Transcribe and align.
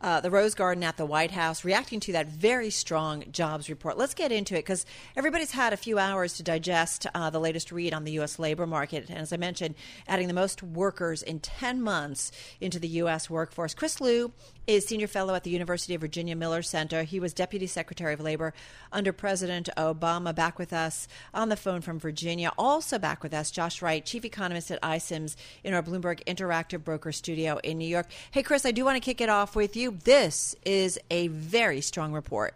uh, 0.00 0.20
the 0.20 0.30
Rose 0.30 0.54
Garden 0.54 0.84
at 0.84 0.96
the 0.96 1.06
White 1.06 1.30
House, 1.30 1.64
reacting 1.64 2.00
to 2.00 2.12
that 2.12 2.28
very 2.28 2.70
strong 2.70 3.24
jobs 3.30 3.68
report. 3.68 3.96
Let's 3.96 4.14
get 4.14 4.32
into 4.32 4.54
it 4.54 4.58
because 4.58 4.84
everybody's 5.16 5.52
had 5.52 5.72
a 5.72 5.76
few 5.76 5.98
hours 5.98 6.34
to 6.34 6.42
digest 6.42 7.06
uh, 7.14 7.30
the 7.30 7.40
latest 7.40 7.72
read 7.72 7.94
on 7.94 8.04
the 8.04 8.12
U.S. 8.12 8.38
labor 8.38 8.66
market. 8.66 9.08
And 9.08 9.18
as 9.18 9.32
I 9.32 9.36
mentioned, 9.36 9.74
adding 10.06 10.28
the 10.28 10.34
most 10.34 10.62
workers 10.62 11.22
in 11.22 11.40
10 11.40 11.80
months 11.82 12.32
into 12.60 12.78
the 12.78 12.88
U.S. 12.88 13.30
workforce. 13.30 13.74
Chris 13.74 14.00
Lu 14.00 14.32
is 14.66 14.86
senior 14.86 15.06
fellow 15.06 15.34
at 15.34 15.44
the 15.44 15.50
University 15.50 15.94
of 15.94 16.00
Virginia 16.00 16.34
Miller 16.34 16.62
Center. 16.62 17.04
He 17.04 17.20
was 17.20 17.32
deputy 17.32 17.66
secretary 17.66 18.12
of 18.12 18.20
labor 18.20 18.52
under 18.92 19.12
President 19.12 19.68
Obama. 19.76 20.34
Back 20.34 20.58
with 20.58 20.72
us 20.72 21.06
on 21.32 21.48
the 21.48 21.56
phone 21.56 21.80
from 21.80 21.98
Virginia. 21.98 22.50
Also 22.58 22.98
back 22.98 23.22
with 23.22 23.32
us, 23.32 23.50
Josh 23.50 23.80
Wright, 23.80 24.04
chief 24.04 24.24
economist 24.24 24.70
at 24.70 24.82
iCIMS 24.82 25.36
in 25.62 25.72
our 25.72 25.82
Bloomberg 25.82 26.24
Interactive 26.24 26.82
Broker 26.82 27.12
Studio 27.12 27.58
in 27.62 27.78
New 27.78 27.88
York. 27.88 28.08
Hey, 28.30 28.42
Chris, 28.42 28.66
I 28.66 28.72
do 28.72 28.84
want 28.84 28.96
to 28.96 29.00
kick 29.00 29.20
it 29.20 29.28
off 29.28 29.54
with 29.54 29.76
you. 29.76 29.98
This 30.04 30.56
is 30.64 30.98
a 31.10 31.28
very 31.28 31.80
strong 31.80 32.12
report. 32.12 32.54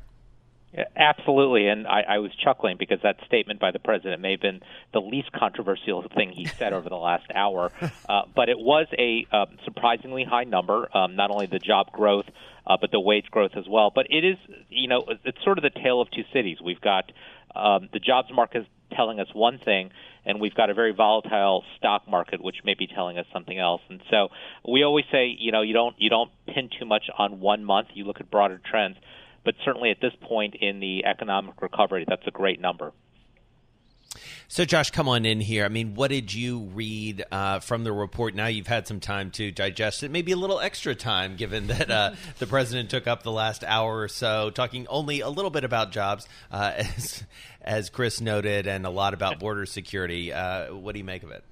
Absolutely, 0.97 1.67
and 1.67 1.87
I, 1.89 2.03
I 2.03 2.19
was 2.19 2.31
chuckling 2.45 2.77
because 2.79 3.01
that 3.03 3.17
statement 3.27 3.59
by 3.59 3.73
the 3.73 3.81
president 3.81 4.23
may 4.23 4.33
have 4.33 4.41
been 4.41 4.61
the 4.93 5.01
least 5.01 5.33
controversial 5.33 6.05
thing 6.15 6.31
he 6.31 6.47
said 6.47 6.73
over 6.73 6.89
the 6.89 6.97
last 6.97 7.27
hour. 7.35 7.73
Uh, 8.09 8.23
but 8.35 8.49
it 8.49 8.59
was 8.59 8.87
a 8.99 9.25
uh, 9.31 9.47
surprisingly 9.65 10.25
high 10.25 10.43
number, 10.43 10.89
um, 10.97 11.15
not 11.15 11.31
only 11.31 11.47
the 11.47 11.61
job 11.61 11.93
growth, 11.93 12.25
uh, 12.67 12.77
but 12.81 12.91
the 12.91 12.99
wage 12.99 13.27
growth 13.31 13.53
as 13.57 13.69
well. 13.69 13.93
But 13.95 14.07
it 14.11 14.25
is, 14.25 14.37
you 14.69 14.89
know, 14.89 15.05
it's 15.25 15.39
sort 15.45 15.59
of 15.59 15.63
the 15.63 15.71
tale 15.71 16.01
of 16.01 16.11
two 16.11 16.25
cities. 16.33 16.59
We've 16.65 16.81
got 16.81 17.13
um, 17.55 17.89
the 17.93 18.01
jobs 18.01 18.29
market 18.33 18.67
telling 18.93 19.21
us 19.21 19.29
one 19.33 19.59
thing, 19.59 19.91
and 20.25 20.41
we've 20.41 20.55
got 20.55 20.71
a 20.71 20.75
very 20.75 20.93
volatile 20.93 21.63
stock 21.79 22.09
market 22.09 22.43
which 22.43 22.57
may 22.65 22.75
be 22.75 22.89
telling 22.89 23.17
us 23.17 23.27
something 23.33 23.59
else. 23.59 23.83
And 23.89 24.01
so 24.11 24.29
we 24.69 24.83
always 24.83 25.05
say, 25.13 25.37
you 25.39 25.53
know, 25.53 25.63
you 25.63 25.75
don't 25.75 25.95
you 25.99 26.11
don't 26.11 26.31
pin 26.47 26.69
too 26.77 26.87
much 26.87 27.05
on 27.17 27.39
one 27.39 27.65
month. 27.65 27.89
You 27.95 28.05
look 28.05 28.19
at 28.19 28.29
broader 28.31 28.61
trends 28.65 28.97
but 29.45 29.55
certainly 29.65 29.91
at 29.91 30.01
this 30.01 30.13
point 30.21 30.55
in 30.61 30.81
the 30.81 31.05
economic 31.05 31.61
recovery, 31.63 32.05
that's 32.07 32.27
a 32.27 32.31
great 32.31 32.61
number. 32.61 32.93
So, 34.49 34.65
Josh, 34.65 34.91
come 34.91 35.09
on 35.09 35.25
in 35.25 35.41
here. 35.41 35.65
I 35.65 35.69
mean, 35.69 35.95
what 35.95 36.09
did 36.09 36.35
you 36.35 36.63
read 36.75 37.25
uh, 37.31 37.61
from 37.61 37.85
the 37.85 37.93
report? 37.93 38.35
Now 38.35 38.47
you've 38.47 38.67
had 38.67 38.89
some 38.89 38.99
time 38.99 39.31
to 39.33 39.53
digest 39.53 40.03
it, 40.03 40.11
maybe 40.11 40.33
a 40.33 40.37
little 40.37 40.59
extra 40.59 40.97
time, 40.97 41.37
given 41.37 41.69
that 41.69 41.89
uh, 41.89 42.13
the 42.41 42.49
president 42.49 42.91
took 42.91 43.07
up 43.07 43.23
the 43.23 43.31
last 43.31 43.63
hour 43.63 44.01
or 44.01 44.09
so 44.09 44.51
talking 44.51 44.89
only 44.89 45.21
a 45.21 45.29
little 45.29 45.53
bit 45.53 45.63
about 45.63 45.93
jobs, 45.93 46.27
uh, 46.51 46.73
as, 46.77 47.23
as 47.63 47.91
Chris 47.91 48.21
noted, 48.21 48.67
and 48.67 48.85
a 48.87 48.91
lot 48.91 49.15
about 49.15 49.39
border 49.39 49.67
security. 49.67 50.33
Uh, 50.33 50.75
what 50.75 50.93
do 50.93 50.99
you 50.99 51.05
make 51.05 51.23
of 51.23 51.31
it? 51.31 51.45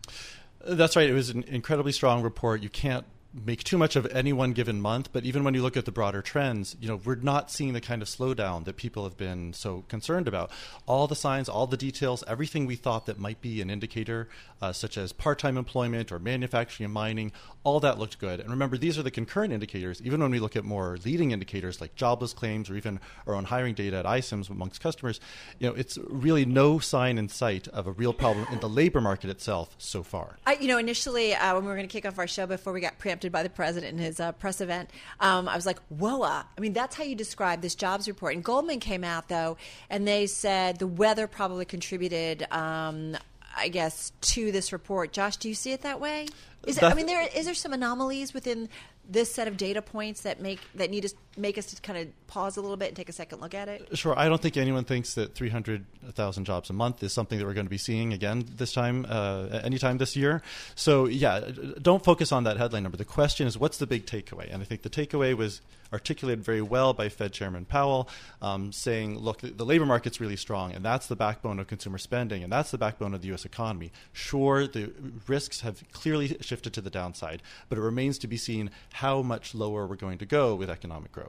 That's 0.67 0.97
right. 0.97 1.09
It 1.09 1.15
was 1.15 1.31
an 1.31 1.45
incredibly 1.45 1.93
strong 1.93 2.23
report. 2.23 2.63
You 2.65 2.69
can't 2.69 3.07
make 3.35 3.63
too 3.63 3.77
much 3.77 3.95
of 3.95 4.07
any 4.07 4.33
one 4.33 4.53
given 4.53 4.81
month, 4.81 5.11
but 5.13 5.25
even 5.25 5.45
when 5.45 5.53
you 5.53 5.61
look 5.61 5.77
at 5.77 5.85
the 5.85 5.93
broader 5.93 6.23
trends, 6.23 6.77
you 6.81 6.89
know, 6.89 6.99
we're 7.05 7.15
not 7.15 7.51
seeing 7.51 7.75
the 7.75 7.81
kind 7.81 8.01
of 8.01 8.09
slowdown 8.09 8.65
that 8.65 8.77
people 8.77 9.05
have 9.05 9.19
been 9.19 9.53
so 9.53 9.85
concerned 9.89 10.27
about. 10.27 10.51
All 10.87 11.07
the 11.07 11.15
signs, 11.15 11.49
all 11.49 11.67
the 11.67 11.77
details, 11.77 12.25
everything 12.27 12.65
we 12.65 12.75
thought 12.75 13.05
that 13.07 13.19
might 13.19 13.43
be 13.43 13.61
an 13.61 13.69
indicator, 13.69 14.29
uh, 14.63 14.73
such 14.73 14.97
as 14.97 15.13
part-time 15.13 15.59
employment 15.59 16.11
or 16.11 16.19
manufacturing 16.19 16.87
and 16.87 16.95
mining, 16.95 17.31
all 17.65 17.81
that 17.81 17.99
looked 17.99 18.19
good. 18.19 18.41
And 18.41 18.49
remember, 18.49 18.79
these 18.79 18.99
are 18.99 19.03
the 19.03 19.11
concurrent 19.11 19.53
indicators. 19.53 20.01
Even 20.03 20.23
when 20.23 20.31
we 20.31 20.41
look 20.41 20.57
at 20.57 20.65
more 20.65 20.97
leading 21.05 21.31
indicators 21.31 21.83
like 21.83 21.95
jobless 21.95 22.33
claims 22.33 22.71
or 22.71 22.77
even 22.77 22.99
our 23.27 23.35
own 23.35 23.45
hiring 23.45 23.75
data 23.75 23.99
at 23.99 24.07
iCIMS 24.07 24.49
amongst 24.49 24.81
customers, 24.81 25.21
you 25.59 25.69
know, 25.69 25.75
it's 25.75 25.99
really 26.09 26.47
no 26.47 26.79
sign 26.79 27.19
in 27.19 27.29
sight 27.29 27.69
of 27.69 27.87
a 27.87 27.93
real 27.93 28.15
problem 28.15 28.47
in 28.51 28.61
the 28.61 28.69
labor 28.69 29.03
market 29.03 29.29
itself 29.29 29.75
so 29.77 30.03
far. 30.03 30.39
I, 30.47 30.55
you 30.55 30.69
know, 30.69 30.79
initially 30.79 31.35
uh, 31.35 31.55
when 31.55 31.65
we 31.65 31.69
were 31.69 31.77
going 31.77 31.89
to 31.89 31.93
kick 31.93 32.07
off 32.07 32.19
our 32.19 32.27
show 32.27 32.47
before 32.47 32.73
we 32.73 32.81
got 32.81 32.99
preempted 32.99 33.18
by 33.33 33.43
the 33.43 33.51
president 33.51 33.93
in 33.93 33.99
his 33.99 34.21
uh, 34.21 34.33
press 34.33 34.61
event, 34.61 34.91
um, 35.21 35.49
I 35.49 35.57
was 35.57 35.67
like, 35.67 35.79
"Whoa!" 35.89 36.23
I 36.23 36.45
mean, 36.59 36.73
that's 36.73 36.97
how 36.97 37.05
you 37.05 37.15
describe 37.15 37.61
this 37.61 37.75
jobs 37.75 38.07
report. 38.09 38.35
And 38.35 38.45
Goldman 38.45 38.81
came 38.81 39.05
out 39.05 39.29
though, 39.29 39.57
and 39.91 40.07
they 40.07 40.27
said 40.27 40.79
the 40.79 40.87
weather 40.87 41.27
probably 41.27 41.65
contributed. 41.65 42.47
Um, 42.53 43.17
I 43.57 43.69
guess 43.69 44.13
to 44.21 44.53
this 44.53 44.73
report, 44.73 45.13
Josh, 45.13 45.37
do 45.37 45.49
you 45.49 45.55
see 45.55 45.73
it 45.73 45.83
that 45.83 46.01
way? 46.01 46.29
Is 46.67 46.77
it, 46.77 46.85
I 46.85 46.95
mean, 46.95 47.07
there 47.07 47.27
is 47.35 47.47
there 47.47 47.55
some 47.55 47.73
anomalies 47.73 48.33
within 48.35 48.69
this 49.09 49.33
set 49.33 49.49
of 49.49 49.57
data 49.57 49.81
points 49.81 50.21
that 50.21 50.41
make 50.41 50.61
that 50.75 50.91
need 50.91 51.03
to 51.03 51.15
make 51.39 51.59
us 51.59 51.79
kind 51.81 51.99
of 51.99 52.27
pause 52.27 52.57
a 52.57 52.61
little 52.61 52.77
bit 52.77 52.89
and 52.89 52.97
take 52.97 53.09
a 53.09 53.13
second 53.13 53.41
look 53.41 53.55
at 53.55 53.69
it? 53.69 53.97
Sure. 53.97 54.19
I 54.19 54.29
don't 54.29 54.41
think 54.41 54.57
anyone 54.57 54.85
thinks 54.85 55.15
that 55.15 55.35
300,000 55.35 56.45
jobs 56.45 56.71
a 56.71 56.73
month 56.73 57.03
is 57.03 57.13
something 57.13 57.39
that 57.39 57.47
we're 57.47 57.55
going 57.55 57.67
to 57.67 57.71
be 57.71 57.79
seeing 57.79 58.13
again 58.13 58.45
this 58.57 58.73
time, 58.73 59.07
uh, 59.09 59.61
anytime 59.63 59.99
this 59.99 60.17
year. 60.17 60.43
So, 60.75 61.07
yeah, 61.07 61.41
don't 61.81 62.05
focus 62.05 62.33
on 62.33 62.45
that 62.45 62.57
headline 62.57 62.83
number. 62.83 62.99
The 62.99 63.05
question 63.05 63.47
is, 63.47 63.59
what's 63.59 63.79
the 63.79 63.87
big 63.87 64.07
takeaway? 64.07 64.53
And 64.53 64.63
I 64.63 64.67
think 64.67 64.83
the 64.83 64.91
takeaway 64.91 65.37
was 65.37 65.61
articulated 65.93 66.45
very 66.45 66.63
well 66.63 66.93
by 66.93 67.09
Fed 67.09 67.33
Chairman 67.33 67.65
Powell, 67.65 68.09
um, 68.43 68.73
saying, 68.73 69.19
look, 69.19 69.41
the 69.41 69.65
labor 69.65 69.87
market's 69.87 70.21
really 70.21 70.37
strong, 70.37 70.73
and 70.73 70.85
that's 70.85 71.07
the 71.07 71.17
backbone 71.17 71.59
of 71.59 71.67
consumer 71.67 71.99
spending, 71.99 72.43
and 72.43 72.53
that's 72.53 72.71
the 72.71 72.79
backbone 72.79 73.15
of 73.15 73.23
the 73.23 73.29
U.S. 73.29 73.45
economy. 73.45 73.93
Sure, 74.13 74.67
the 74.67 74.93
risks 75.27 75.61
have 75.61 75.83
clearly 75.93 76.37
shifted 76.41 76.73
to 76.75 76.81
the 76.81 76.91
downside, 76.91 77.43
but 77.69 77.79
it 77.79 77.83
remains 77.83 78.19
to 78.19 78.27
be 78.27 78.37
seen 78.37 78.71
how 78.95 79.23
much 79.23 79.55
lower 79.55 79.87
we're 79.87 79.97
going 79.97 80.19
to 80.19 80.27
go 80.27 80.55
with 80.55 80.71
economic 80.71 81.13
growth. 81.13 81.28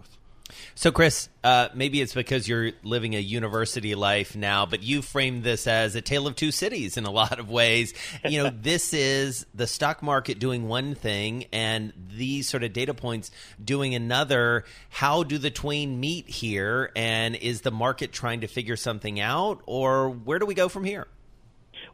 So, 0.76 0.92
Chris, 0.92 1.30
uh, 1.44 1.70
maybe 1.74 2.02
it's 2.02 2.14
because 2.14 2.48
you're 2.48 2.72
living 2.84 3.16
a 3.16 3.20
university 3.20 3.96
life 3.96 4.36
now, 4.36 4.66
but 4.66 4.82
you 4.82 5.02
framed 5.02 5.44
this 5.44 5.68
as 5.68 5.96
a 5.96 6.02
tale 6.02 6.26
of 6.26 6.36
two 6.36 6.52
cities 6.52 6.98
in 6.98 7.06
a 7.06 7.12
lot 7.12 7.40
of 7.40 7.50
ways. 7.50 7.94
You 8.24 8.44
know, 8.44 8.50
this 8.62 8.94
is 8.94 9.46
the 9.54 9.68
stock 9.68 10.02
market 10.02 10.40
doing 10.40 10.68
one 10.68 10.96
thing 10.96 11.46
and 11.52 11.94
these 12.16 12.50
sort 12.50 12.64
of 12.64 12.74
data 12.74 12.94
points 12.94 13.32
doing 13.64 13.94
another. 13.94 14.64
How 14.90 15.24
do 15.24 15.38
the 15.38 15.52
twain 15.52 16.00
meet 16.00 16.30
here? 16.30 16.92
And 16.96 17.36
is 17.36 17.62
the 17.62 17.72
market 17.72 18.12
trying 18.12 18.42
to 18.42 18.48
figure 18.48 18.78
something 18.78 19.20
out, 19.20 19.62
or 19.66 20.10
where 20.10 20.40
do 20.40 20.46
we 20.46 20.54
go 20.54 20.70
from 20.70 20.84
here? 20.84 21.08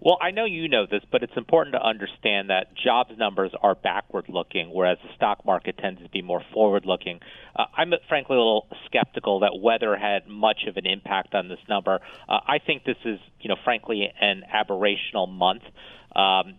Well, 0.01 0.17
I 0.21 0.31
know 0.31 0.45
you 0.45 0.67
know 0.67 0.85
this, 0.89 1.01
but 1.11 1.23
it's 1.23 1.35
important 1.35 1.73
to 1.73 1.81
understand 1.81 2.49
that 2.49 2.75
jobs 2.75 3.11
numbers 3.17 3.51
are 3.61 3.75
backward 3.75 4.25
looking, 4.29 4.71
whereas 4.73 4.97
the 5.03 5.09
stock 5.15 5.45
market 5.45 5.77
tends 5.77 6.01
to 6.01 6.09
be 6.09 6.21
more 6.21 6.41
forward 6.53 6.85
looking. 6.85 7.19
Uh, 7.55 7.65
I'm 7.75 7.93
frankly 8.07 8.35
a 8.35 8.39
little 8.39 8.67
skeptical 8.85 9.39
that 9.39 9.59
weather 9.59 9.95
had 9.95 10.27
much 10.27 10.65
of 10.67 10.77
an 10.77 10.85
impact 10.85 11.33
on 11.33 11.47
this 11.47 11.59
number. 11.69 11.99
Uh, 12.27 12.39
I 12.45 12.59
think 12.59 12.83
this 12.83 12.97
is, 13.05 13.19
you 13.39 13.49
know, 13.49 13.55
frankly, 13.63 14.11
an 14.19 14.43
aberrational 14.53 15.29
month. 15.29 15.63
Um, 16.15 16.55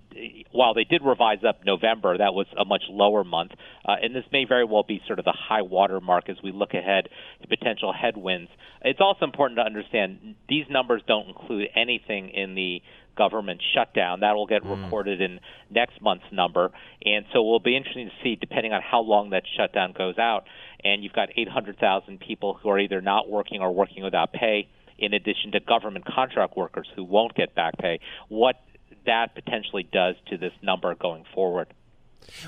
while 0.53 0.75
they 0.75 0.85
did 0.85 1.01
revise 1.03 1.43
up 1.43 1.65
November, 1.65 2.19
that 2.19 2.35
was 2.35 2.47
a 2.59 2.67
much 2.67 2.83
lower 2.91 3.25
month, 3.25 3.53
uh, 3.87 3.97
and 4.03 4.15
this 4.15 4.25
may 4.31 4.45
very 4.45 4.67
well 4.67 4.83
be 4.83 5.01
sort 5.07 5.19
of 5.19 5.25
the 5.25 5.33
high 5.33 5.63
water 5.63 5.99
mark 5.99 6.29
as 6.29 6.37
we 6.45 6.53
look 6.53 6.75
ahead 6.75 7.09
to 7.41 7.49
potential 7.49 7.91
headwinds. 7.91 8.51
It's 8.83 9.01
also 9.01 9.25
important 9.25 9.57
to 9.57 9.63
understand 9.63 10.35
these 10.47 10.67
numbers 10.69 11.03
don't 11.09 11.29
include 11.29 11.69
anything 11.75 12.29
in 12.29 12.55
the 12.55 12.83
government 13.17 13.63
shutdown. 13.75 14.21
That 14.21 14.35
will 14.35 14.47
get 14.47 14.63
mm. 14.63 14.85
recorded 14.85 15.21
in 15.21 15.41
next 15.71 16.01
month's 16.01 16.31
number, 16.33 16.71
and 17.05 17.25
so 17.33 17.41
it 17.41 17.45
will 17.45 17.61
be 17.61 17.77
interesting 17.77 18.07
to 18.07 18.13
see, 18.23 18.37
depending 18.37 18.73
on 18.73 18.83
how 18.83 19.01
long 19.01 19.31
that 19.31 19.43
shutdown 19.57 19.93
goes 19.97 20.19
out. 20.19 20.45
And 20.85 21.03
you've 21.03 21.13
got 21.13 21.31
800,000 21.37 22.21
people 22.21 22.55
who 22.55 22.69
are 22.69 22.79
either 22.79 23.01
not 23.01 23.29
working 23.29 23.61
or 23.61 23.73
working 23.73 24.05
without 24.05 24.33
pay 24.33 24.69
in 24.99 25.13
addition 25.13 25.53
to 25.53 25.61
government 25.61 26.05
contract 26.05 26.57
workers 26.57 26.87
who 26.95 27.05
won't 27.05 27.35
get 27.35 27.55
back 27.55 27.77
pay. 27.79 28.01
What 28.29 28.57
that 29.07 29.35
potentially 29.35 29.89
does 29.93 30.17
to 30.31 30.37
this 30.37 30.53
number 30.63 30.95
going 30.95 31.25
forward. 31.35 31.69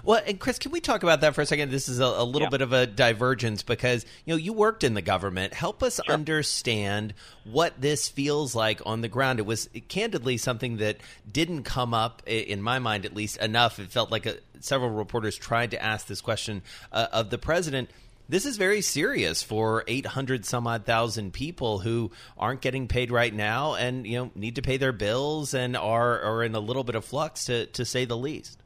Well, 0.05 0.23
and 0.27 0.39
Chris, 0.39 0.59
can 0.59 0.73
we 0.73 0.81
talk 0.81 1.03
about 1.03 1.21
that 1.23 1.35
for 1.35 1.41
a 1.41 1.47
second? 1.47 1.71
This 1.71 1.89
is 1.89 2.01
a, 2.01 2.05
a 2.05 2.25
little 2.25 2.47
yeah. 2.47 2.51
bit 2.51 2.61
of 2.63 2.73
a 2.73 2.87
divergence 2.87 3.63
because 3.63 4.05
you 4.25 4.35
know 4.35 4.39
you 4.39 4.53
worked 4.53 4.85
in 4.85 4.95
the 4.95 5.03
government. 5.03 5.55
Help 5.55 5.83
us 5.83 6.01
sure. 6.05 6.15
understand 6.15 7.15
what 7.45 7.81
this 7.81 8.09
feels 8.09 8.55
like 8.55 8.81
on 8.87 9.01
the 9.01 9.09
ground. 9.09 9.39
It 9.39 9.47
was 9.47 9.69
candidly 9.89 10.37
something 10.37 10.79
that 10.79 10.99
didn't 11.31 11.65
come 11.65 11.95
up 11.95 12.23
in 12.27 12.63
my 12.63 12.79
mind, 12.79 13.05
at 13.05 13.15
least 13.15 13.39
enough. 13.39 13.79
It 13.79 13.91
felt 13.91 14.11
like 14.11 14.27
a, 14.27 14.37
several 14.61 14.91
reporters 14.91 15.37
tried 15.37 15.73
to 15.73 15.83
ask 15.83 16.07
this 16.07 16.21
question 16.21 16.63
uh, 16.93 17.07
of 17.13 17.31
the 17.31 17.39
president 17.39 17.91
this 18.29 18.45
is 18.45 18.59
very 18.59 18.83
serious 18.83 19.43
for 19.43 19.85
800 19.89 20.45
some 20.45 20.67
odd 20.67 20.85
thousand 20.85 21.33
people 21.33 21.79
who 21.79 22.11
aren't 22.37 22.61
getting 22.61 22.87
paid 22.87 23.11
right 23.11 23.33
now 23.33 23.75
and 23.75 24.07
you 24.07 24.19
know 24.19 24.31
need 24.35 24.57
to 24.57 24.63
pay 24.63 24.77
their 24.77 24.93
bills 24.93 25.55
and 25.55 25.77
are 25.77 26.21
are 26.21 26.45
in 26.45 26.55
a 26.55 26.61
little 26.61 26.85
bit 26.85 26.95
of 26.95 27.05
flux 27.05 27.47
to 27.47 27.67
to 27.67 27.85
say 27.85 28.05
the 28.05 28.17
least. 28.17 28.59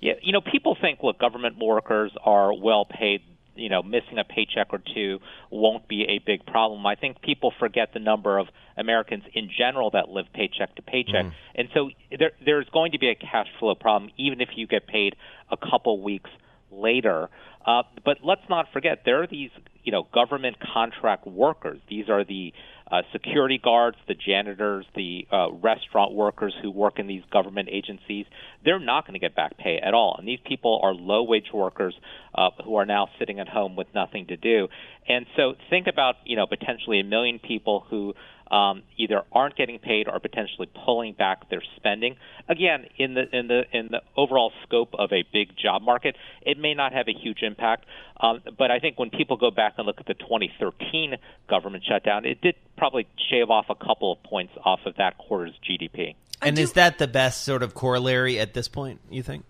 Yeah, 0.00 0.14
you 0.22 0.32
know, 0.32 0.40
people 0.40 0.76
think 0.80 1.00
look, 1.02 1.18
government 1.18 1.56
workers 1.58 2.12
are 2.24 2.52
well 2.52 2.84
paid 2.84 3.22
you 3.58 3.68
know 3.68 3.82
missing 3.82 4.18
a 4.18 4.24
paycheck 4.24 4.68
or 4.70 4.80
two 4.94 5.18
won't 5.50 5.88
be 5.88 6.04
a 6.04 6.18
big 6.24 6.46
problem. 6.46 6.86
I 6.86 6.94
think 6.94 7.20
people 7.20 7.52
forget 7.58 7.92
the 7.92 7.98
number 7.98 8.38
of 8.38 8.46
Americans 8.76 9.24
in 9.34 9.50
general 9.56 9.90
that 9.90 10.08
live 10.08 10.26
paycheck 10.32 10.74
to 10.76 10.82
paycheck, 10.82 11.26
mm. 11.26 11.32
and 11.54 11.68
so 11.74 11.90
there, 12.16 12.32
there's 12.44 12.68
going 12.72 12.92
to 12.92 12.98
be 12.98 13.08
a 13.08 13.14
cash 13.14 13.48
flow 13.58 13.74
problem 13.74 14.10
even 14.16 14.40
if 14.40 14.50
you 14.54 14.66
get 14.66 14.86
paid 14.86 15.16
a 15.50 15.56
couple 15.56 16.00
weeks 16.00 16.30
later. 16.70 17.28
Uh, 17.66 17.82
but 18.04 18.18
let's 18.22 18.48
not 18.48 18.66
forget 18.72 19.02
there 19.04 19.22
are 19.22 19.26
these 19.26 19.50
you 19.82 19.92
know 19.92 20.06
government 20.14 20.56
contract 20.74 21.26
workers. 21.26 21.80
These 21.88 22.08
are 22.08 22.24
the 22.24 22.52
uh, 22.90 23.02
security 23.12 23.58
guards, 23.62 23.96
the 24.06 24.14
janitors, 24.14 24.86
the 24.94 25.26
uh, 25.30 25.52
restaurant 25.52 26.14
workers 26.14 26.54
who 26.62 26.70
work 26.70 26.98
in 26.98 27.06
these 27.06 27.22
government 27.30 27.68
agencies, 27.70 28.26
they're 28.64 28.78
not 28.78 29.06
going 29.06 29.14
to 29.14 29.18
get 29.18 29.34
back 29.34 29.56
pay 29.58 29.78
at 29.78 29.94
all. 29.94 30.16
And 30.18 30.26
these 30.26 30.38
people 30.44 30.80
are 30.82 30.94
low 30.94 31.22
wage 31.22 31.52
workers 31.52 31.94
uh, 32.34 32.50
who 32.64 32.76
are 32.76 32.86
now 32.86 33.08
sitting 33.18 33.40
at 33.40 33.48
home 33.48 33.76
with 33.76 33.88
nothing 33.94 34.26
to 34.26 34.36
do. 34.36 34.68
And 35.08 35.26
so 35.36 35.54
think 35.70 35.86
about, 35.86 36.16
you 36.24 36.36
know, 36.36 36.46
potentially 36.46 37.00
a 37.00 37.04
million 37.04 37.38
people 37.38 37.84
who 37.88 38.14
um, 38.50 38.82
either 38.96 39.22
aren't 39.32 39.56
getting 39.56 39.78
paid 39.78 40.08
or 40.08 40.18
potentially 40.20 40.68
pulling 40.84 41.14
back 41.14 41.48
their 41.50 41.62
spending. 41.76 42.16
Again, 42.48 42.86
in 42.96 43.14
the 43.14 43.36
in 43.36 43.48
the 43.48 43.64
in 43.72 43.88
the 43.90 44.02
overall 44.16 44.52
scope 44.64 44.94
of 44.98 45.12
a 45.12 45.24
big 45.32 45.56
job 45.56 45.82
market, 45.82 46.16
it 46.42 46.58
may 46.58 46.74
not 46.74 46.92
have 46.92 47.08
a 47.08 47.12
huge 47.12 47.42
impact. 47.42 47.84
Um, 48.20 48.40
but 48.58 48.70
I 48.70 48.78
think 48.78 48.98
when 48.98 49.10
people 49.10 49.36
go 49.36 49.50
back 49.50 49.74
and 49.78 49.86
look 49.86 50.00
at 50.00 50.06
the 50.06 50.14
2013 50.14 51.16
government 51.48 51.84
shutdown, 51.88 52.24
it 52.24 52.40
did 52.40 52.56
probably 52.76 53.06
shave 53.30 53.50
off 53.50 53.66
a 53.68 53.74
couple 53.74 54.12
of 54.12 54.22
points 54.22 54.52
off 54.64 54.80
of 54.86 54.96
that 54.96 55.18
quarter's 55.18 55.54
GDP. 55.68 56.14
And 56.40 56.58
is 56.58 56.72
that 56.72 56.98
the 56.98 57.08
best 57.08 57.42
sort 57.42 57.62
of 57.62 57.74
corollary 57.74 58.38
at 58.38 58.54
this 58.54 58.68
point? 58.68 59.00
You 59.10 59.22
think? 59.22 59.44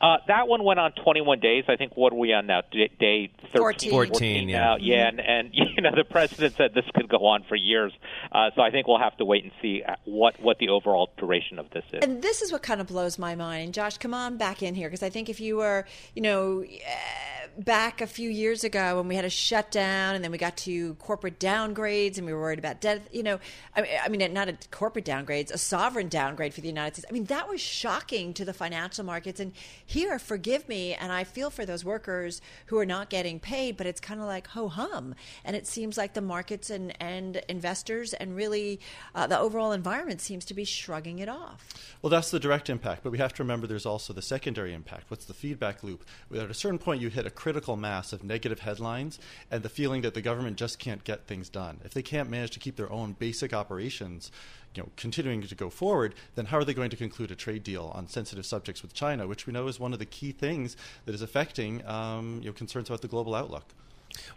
Uh, 0.00 0.18
that 0.28 0.46
one 0.46 0.62
went 0.62 0.78
on 0.78 0.92
21 0.92 1.40
days. 1.40 1.64
I 1.68 1.76
think 1.76 1.96
what 1.96 2.12
are 2.12 2.16
we 2.16 2.32
on 2.32 2.46
now? 2.46 2.62
Day 2.70 3.30
13, 3.52 3.58
14. 3.58 3.90
14 3.90 4.48
yeah. 4.48 4.58
Now. 4.58 4.76
Yeah, 4.78 5.08
and, 5.08 5.20
and 5.20 5.50
you 5.52 5.80
know 5.80 5.90
the 5.94 6.04
president 6.04 6.54
said 6.56 6.74
this 6.74 6.84
could 6.94 7.08
go 7.08 7.26
on 7.26 7.44
for 7.48 7.56
years. 7.56 7.92
Uh, 8.30 8.50
so 8.54 8.62
I 8.62 8.70
think 8.70 8.86
we'll 8.86 8.98
have 8.98 9.16
to 9.16 9.24
wait 9.24 9.44
and 9.44 9.52
see 9.62 9.82
what 10.04 10.38
what 10.40 10.58
the 10.58 10.68
overall 10.68 11.10
duration 11.16 11.58
of 11.58 11.70
this 11.70 11.84
is. 11.92 12.00
And 12.02 12.20
this 12.22 12.42
is 12.42 12.52
what 12.52 12.62
kind 12.62 12.80
of 12.80 12.86
blows 12.86 13.18
my 13.18 13.34
mind. 13.34 13.72
Josh, 13.72 13.96
come 13.96 14.12
on 14.12 14.36
back 14.36 14.62
in 14.62 14.74
here 14.74 14.88
because 14.88 15.02
I 15.02 15.10
think 15.10 15.28
if 15.28 15.40
you 15.40 15.56
were, 15.56 15.86
you 16.14 16.22
know. 16.22 16.62
Uh, 16.62 17.26
back 17.58 18.00
a 18.00 18.06
few 18.06 18.28
years 18.28 18.64
ago 18.64 18.96
when 18.96 19.08
we 19.08 19.16
had 19.16 19.24
a 19.24 19.30
shutdown 19.30 20.14
and 20.14 20.22
then 20.22 20.30
we 20.30 20.38
got 20.38 20.56
to 20.56 20.94
corporate 20.96 21.40
downgrades 21.40 22.18
and 22.18 22.26
we 22.26 22.32
were 22.32 22.40
worried 22.40 22.58
about 22.58 22.80
debt. 22.80 23.08
You 23.12 23.22
know, 23.22 23.40
I 23.74 24.00
I 24.04 24.08
mean, 24.08 24.32
not 24.32 24.48
a 24.48 24.56
corporate 24.70 25.04
downgrades, 25.04 25.50
a 25.52 25.58
sovereign 25.58 26.08
downgrade 26.08 26.54
for 26.54 26.60
the 26.60 26.68
United 26.68 26.96
States. 26.96 27.06
I 27.08 27.12
mean, 27.12 27.24
that 27.24 27.48
was 27.48 27.60
shocking 27.60 28.34
to 28.34 28.44
the 28.44 28.52
financial 28.52 29.04
markets. 29.04 29.40
And 29.40 29.52
here, 29.86 30.18
forgive 30.18 30.68
me, 30.68 30.94
and 30.94 31.12
I 31.12 31.24
feel 31.24 31.48
for 31.48 31.64
those 31.64 31.84
workers 31.84 32.42
who 32.66 32.78
are 32.78 32.84
not 32.84 33.08
getting 33.08 33.38
paid, 33.38 33.76
but 33.76 33.86
it's 33.86 34.00
kind 34.00 34.20
of 34.20 34.26
like 34.26 34.48
ho 34.48 34.68
hum. 34.68 35.14
And 35.44 35.54
it 35.54 35.66
seems 35.66 35.96
like 35.96 36.14
the 36.14 36.20
markets 36.20 36.70
and, 36.70 37.00
and 37.00 37.36
investors 37.48 38.12
and 38.12 38.34
really 38.34 38.80
uh, 39.14 39.28
the 39.28 39.38
overall 39.38 39.70
environment 39.70 40.20
seems 40.20 40.44
to 40.46 40.54
be 40.54 40.64
shrugging 40.64 41.20
it 41.20 41.28
off. 41.28 41.68
Well, 42.02 42.10
that's 42.10 42.30
the 42.32 42.40
direct 42.40 42.68
impact, 42.68 43.04
but 43.04 43.12
we 43.12 43.18
have 43.18 43.32
to 43.34 43.42
remember 43.42 43.66
there's 43.66 43.86
also 43.86 44.12
the 44.12 44.22
secondary 44.22 44.74
impact. 44.74 45.04
What's 45.08 45.24
the 45.24 45.34
feedback 45.34 45.84
loop? 45.84 46.04
At 46.34 46.50
a 46.50 46.54
certain 46.54 46.78
point, 46.78 47.00
you 47.00 47.08
hit 47.08 47.26
a 47.26 47.30
critical 47.30 47.76
mass 47.76 48.12
of 48.12 48.24
negative 48.24 48.60
headlines 48.60 49.20
and 49.50 49.62
the 49.62 49.68
feeling 49.68 50.02
that 50.02 50.14
the 50.14 50.22
government 50.22 50.56
just 50.56 50.80
can't 50.80 51.04
get 51.04 51.26
things 51.26 51.48
done. 51.48 51.80
If 51.84 51.94
they 51.94 52.02
can't 52.02 52.28
manage 52.28 52.50
to 52.52 52.58
keep 52.58 52.76
their 52.76 52.90
own 52.90 53.12
basic 53.12 53.54
operations 53.54 54.32
you 54.76 54.82
know, 54.82 54.88
continuing 54.96 55.42
to 55.42 55.54
go 55.54 55.70
forward, 55.70 56.14
then 56.34 56.46
how 56.46 56.58
are 56.58 56.64
they 56.64 56.74
going 56.74 56.90
to 56.90 56.96
conclude 56.96 57.30
a 57.30 57.36
trade 57.36 57.62
deal 57.62 57.92
on 57.94 58.08
sensitive 58.08 58.46
subjects 58.46 58.82
with 58.82 58.94
China, 58.94 59.26
which 59.26 59.46
we 59.46 59.52
know 59.52 59.68
is 59.68 59.80
one 59.80 59.92
of 59.92 59.98
the 59.98 60.06
key 60.06 60.32
things 60.32 60.76
that 61.04 61.14
is 61.14 61.22
affecting 61.22 61.86
um, 61.86 62.40
you 62.42 62.50
know, 62.50 62.52
concerns 62.52 62.88
about 62.88 63.02
the 63.02 63.08
global 63.08 63.34
outlook? 63.34 63.64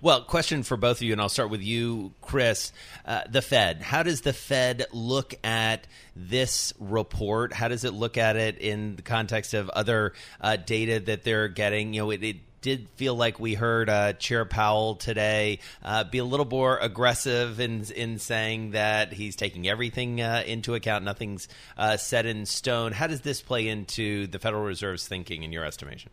Well, 0.02 0.24
question 0.24 0.64
for 0.64 0.78
both 0.78 0.98
of 0.98 1.04
you, 1.04 1.14
and 1.14 1.22
I'll 1.22 1.30
start 1.30 1.50
with 1.50 1.62
you, 1.62 2.14
Chris. 2.22 2.72
Uh, 3.06 3.22
the 3.30 3.42
Fed. 3.42 3.82
How 3.82 4.04
does 4.04 4.22
the 4.22 4.34
Fed 4.34 4.86
look 4.92 5.36
at 5.44 5.88
this 6.16 6.74
report? 6.80 7.54
How 7.54 7.68
does 7.68 7.84
it 7.84 7.94
look 7.94 8.18
at 8.18 8.36
it 8.36 8.58
in 8.58 8.96
the 8.96 9.02
context 9.02 9.54
of 9.54 9.70
other 9.70 10.14
uh, 10.42 10.58
data 10.58 11.00
that 11.02 11.24
they're 11.24 11.48
getting? 11.48 11.94
You 11.94 12.02
know, 12.02 12.12
it, 12.12 12.24
it 12.24 12.38
did 12.62 12.90
feel 12.96 13.16
like 13.16 13.40
we 13.40 13.54
heard 13.54 13.90
uh, 13.90 14.14
Chair 14.14 14.46
Powell 14.46 14.96
today 14.96 15.60
uh, 15.84 16.04
be 16.04 16.18
a 16.18 16.24
little 16.24 16.46
more 16.46 16.78
aggressive 16.78 17.60
in 17.60 17.84
in 17.96 18.20
saying 18.20 18.72
that 18.72 19.14
he's 19.14 19.36
taking 19.36 19.68
everything 19.68 20.22
uh, 20.22 20.44
into 20.46 20.76
account. 20.76 21.04
Nothing's 21.04 21.48
uh, 21.78 21.98
set 21.98 22.26
in 22.26 22.46
stone. 22.46 22.92
How 22.92 23.08
does 23.08 23.22
this 23.22 23.42
play 23.42 23.68
into 23.68 24.28
the 24.28 24.40
Federal 24.40 24.64
Reserve's 24.64 25.08
thinking, 25.08 25.44
in 25.44 25.52
your 25.52 25.66
estimation? 25.66 26.12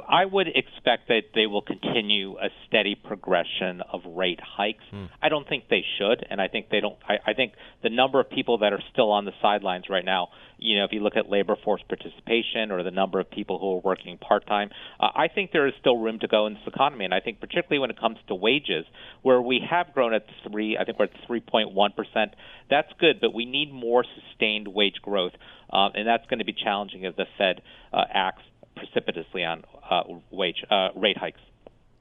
I 0.00 0.24
would 0.24 0.48
expect 0.48 1.08
that 1.08 1.22
they 1.34 1.46
will 1.46 1.62
continue 1.62 2.36
a 2.38 2.48
steady 2.66 2.94
progression 2.94 3.82
of 3.92 4.00
rate 4.06 4.40
hikes. 4.40 4.84
Hmm. 4.90 5.06
I 5.20 5.28
don't 5.28 5.48
think 5.48 5.64
they 5.68 5.84
should, 5.98 6.24
and 6.28 6.40
I 6.40 6.48
think 6.48 6.70
they 6.70 6.80
don't. 6.80 6.96
I, 7.06 7.30
I 7.30 7.34
think 7.34 7.52
the 7.82 7.90
number 7.90 8.20
of 8.20 8.30
people 8.30 8.58
that 8.58 8.72
are 8.72 8.82
still 8.92 9.10
on 9.10 9.24
the 9.24 9.32
sidelines 9.42 9.84
right 9.90 10.04
now, 10.04 10.28
you 10.58 10.78
know, 10.78 10.84
if 10.84 10.92
you 10.92 11.00
look 11.00 11.16
at 11.16 11.28
labor 11.28 11.56
force 11.62 11.82
participation 11.88 12.70
or 12.70 12.82
the 12.82 12.90
number 12.90 13.20
of 13.20 13.30
people 13.30 13.58
who 13.58 13.76
are 13.76 13.80
working 13.80 14.16
part 14.18 14.46
time, 14.46 14.70
uh, 15.00 15.08
I 15.14 15.28
think 15.28 15.52
there 15.52 15.66
is 15.66 15.74
still 15.80 15.98
room 15.98 16.18
to 16.20 16.28
go 16.28 16.46
in 16.46 16.54
this 16.54 16.62
economy. 16.66 17.04
And 17.04 17.12
I 17.12 17.20
think 17.20 17.40
particularly 17.40 17.80
when 17.80 17.90
it 17.90 17.98
comes 17.98 18.18
to 18.28 18.34
wages, 18.34 18.86
where 19.22 19.42
we 19.42 19.60
have 19.68 19.92
grown 19.92 20.14
at 20.14 20.24
three, 20.48 20.78
I 20.78 20.84
think 20.84 20.98
we're 20.98 21.06
at 21.06 21.28
3.1 21.28 21.96
percent. 21.96 22.34
That's 22.70 22.88
good, 22.98 23.20
but 23.20 23.34
we 23.34 23.44
need 23.44 23.72
more 23.72 24.04
sustained 24.04 24.68
wage 24.68 25.02
growth, 25.02 25.32
uh, 25.70 25.88
and 25.94 26.06
that's 26.06 26.26
going 26.26 26.38
to 26.38 26.44
be 26.44 26.54
challenging 26.54 27.04
if 27.04 27.16
the 27.16 27.26
Fed 27.36 27.60
uh, 27.92 28.04
acts 28.12 28.42
precipitously 28.76 29.44
on 29.44 29.64
uh, 29.90 30.02
wage 30.30 30.62
uh, 30.70 30.88
rate 30.96 31.16
hikes. 31.18 31.40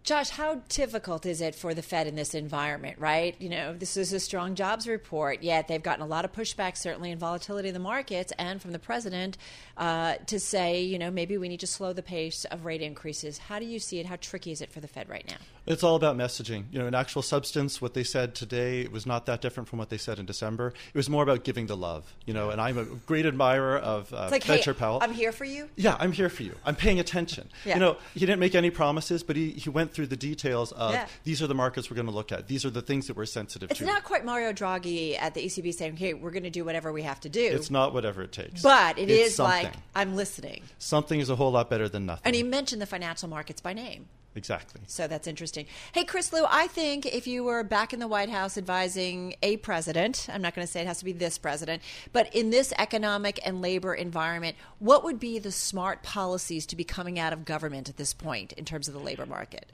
Josh, 0.04 0.32
how 0.32 0.56
difficult 0.68 1.28
is 1.28 1.42
it 1.42 1.54
for 1.54 1.76
the 1.76 1.84
Fed 1.84 2.08
in 2.08 2.16
this 2.16 2.34
environment, 2.34 2.98
right? 2.98 3.36
You 3.40 3.50
know, 3.50 3.74
this 3.74 3.98
is 3.98 4.12
a 4.14 4.20
strong 4.20 4.56
jobs 4.56 4.88
report, 4.88 5.44
yet 5.44 5.68
they've 5.68 5.82
gotten 5.82 6.04
a 6.04 6.08
lot 6.08 6.26
of 6.26 6.32
pushback, 6.32 6.76
certainly 6.76 7.12
in 7.12 7.20
volatility 7.20 7.68
in 7.68 7.76
the 7.76 7.80
markets 7.80 8.34
and 8.40 8.60
from 8.60 8.72
the 8.72 8.80
president 8.80 9.38
uh, 9.78 10.16
to 10.26 10.40
say, 10.40 10.82
you 10.82 10.98
know, 10.98 11.12
maybe 11.12 11.38
we 11.38 11.48
need 11.48 11.60
to 11.60 11.68
slow 11.68 11.94
the 11.94 12.02
pace 12.02 12.46
of 12.46 12.66
rate 12.66 12.82
increases. 12.82 13.38
How 13.38 13.60
do 13.60 13.66
you 13.66 13.78
see 13.78 14.00
it? 14.00 14.08
How 14.08 14.16
tricky 14.16 14.52
is 14.52 14.62
it 14.62 14.72
for 14.72 14.80
the 14.80 14.88
Fed 14.88 15.08
right 15.08 15.26
now? 15.28 15.38
It's 15.68 15.84
all 15.84 15.96
about 15.96 16.18
messaging. 16.18 16.66
You 16.72 16.80
know, 16.80 16.88
in 16.88 16.96
actual 16.96 17.22
substance, 17.22 17.80
what 17.80 17.94
they 17.94 18.04
said 18.04 18.34
today 18.34 18.88
was 18.88 19.06
not 19.06 19.28
that 19.28 19.40
different 19.42 19.70
from 19.70 19.78
what 19.78 19.90
they 19.90 19.98
said 19.98 20.18
in 20.18 20.26
December. 20.26 20.74
It 20.94 20.98
was 20.98 21.12
more 21.12 21.22
about 21.22 21.44
giving 21.44 21.68
the 21.68 21.78
love, 21.78 22.12
you 22.26 22.34
know, 22.34 22.50
and 22.50 22.60
I'm 22.60 22.80
a 22.80 22.86
great 22.86 23.28
admirer 23.28 23.78
of 23.78 24.12
uh, 24.12 24.30
like, 24.32 24.44
hey, 24.44 24.64
Powell. 24.74 24.98
I'm 25.00 25.14
here 25.14 25.32
for 25.32 25.46
you? 25.46 25.70
Yeah, 25.76 25.96
I'm 26.00 26.12
here 26.12 26.30
for 26.30 26.42
you. 26.42 26.56
I'm 26.66 26.76
paying 26.76 27.00
attention. 27.00 27.50
Yeah. 27.66 27.76
You 27.76 27.80
know, 27.80 27.98
he 28.16 28.22
didn't 28.22 28.40
make 28.40 28.56
any 28.56 28.72
promises, 28.72 29.22
but 29.22 29.36
he, 29.36 29.52
he 29.52 29.70
went 29.70 29.91
through 29.94 30.08
the 30.08 30.18
details 30.18 30.72
of 30.72 30.94
yeah. 30.94 31.08
these 31.24 31.42
are 31.42 31.48
the 31.48 31.56
markets 31.56 31.90
we're 31.90 31.96
going 31.96 32.08
to 32.08 32.14
look 32.14 32.32
at. 32.32 32.48
These 32.48 32.66
are 32.66 32.70
the 32.70 32.82
things 32.82 33.08
that 33.08 33.16
we're 33.16 33.26
sensitive 33.26 33.72
it's 33.72 33.80
to. 33.80 33.86
It's 33.86 33.92
not 33.94 34.04
quite 34.04 34.26
Mario 34.26 34.52
Draghi 34.54 35.18
at 35.20 35.34
the 35.34 35.46
ECB 35.46 35.74
saying, 35.74 35.94
"Okay, 35.94 36.14
we're 36.14 36.32
going 36.32 36.44
to 36.44 36.50
do 36.50 36.66
whatever 36.66 36.92
we 36.92 37.04
have 37.04 37.20
to 37.22 37.30
do." 37.30 37.44
It's 37.44 37.72
not 37.72 37.94
whatever 37.94 38.22
it 38.22 38.32
takes. 38.32 38.62
But 38.62 38.98
it 38.98 39.10
it's 39.10 39.34
is 39.34 39.40
like 39.40 39.74
I'm 39.96 40.16
listening. 40.16 40.64
Something 40.78 41.20
is 41.20 41.30
a 41.30 41.36
whole 41.36 41.52
lot 41.52 41.70
better 41.70 41.90
than 41.90 42.06
nothing. 42.06 42.24
And 42.26 42.36
he 42.36 42.44
mentioned 42.44 42.82
the 42.82 42.86
financial 42.86 43.30
markets 43.30 43.62
by 43.62 43.74
name. 43.74 44.08
Exactly. 44.34 44.82
So 44.88 45.08
that's 45.08 45.28
interesting. 45.28 45.66
Hey, 45.92 46.06
Chris 46.06 46.32
Lu, 46.32 46.46
I 46.48 46.68
think 46.68 47.06
if 47.06 47.28
you 47.28 47.44
were 47.44 47.64
back 47.64 47.92
in 47.92 48.00
the 48.00 48.08
White 48.08 48.30
House 48.30 48.58
advising 48.58 49.36
a 49.44 49.58
president, 49.58 50.28
I'm 50.32 50.42
not 50.42 50.56
going 50.56 50.66
to 50.66 50.72
say 50.72 50.82
it 50.82 50.88
has 50.88 51.00
to 51.00 51.06
be 51.06 51.12
this 51.12 51.38
president, 51.38 51.82
but 52.14 52.34
in 52.34 52.50
this 52.50 52.72
economic 52.78 53.40
and 53.46 53.62
labor 53.62 53.94
environment, 53.94 54.56
what 54.80 55.04
would 55.04 55.20
be 55.20 55.38
the 55.38 55.52
smart 55.52 56.02
policies 56.02 56.66
to 56.68 56.78
be 56.78 56.86
coming 56.86 57.20
out 57.20 57.34
of 57.34 57.44
government 57.44 57.90
at 57.90 57.98
this 57.98 58.14
point 58.14 58.54
in 58.54 58.64
terms 58.64 58.88
of 58.88 58.94
the 58.94 59.02
labor 59.02 59.26
market? 59.26 59.66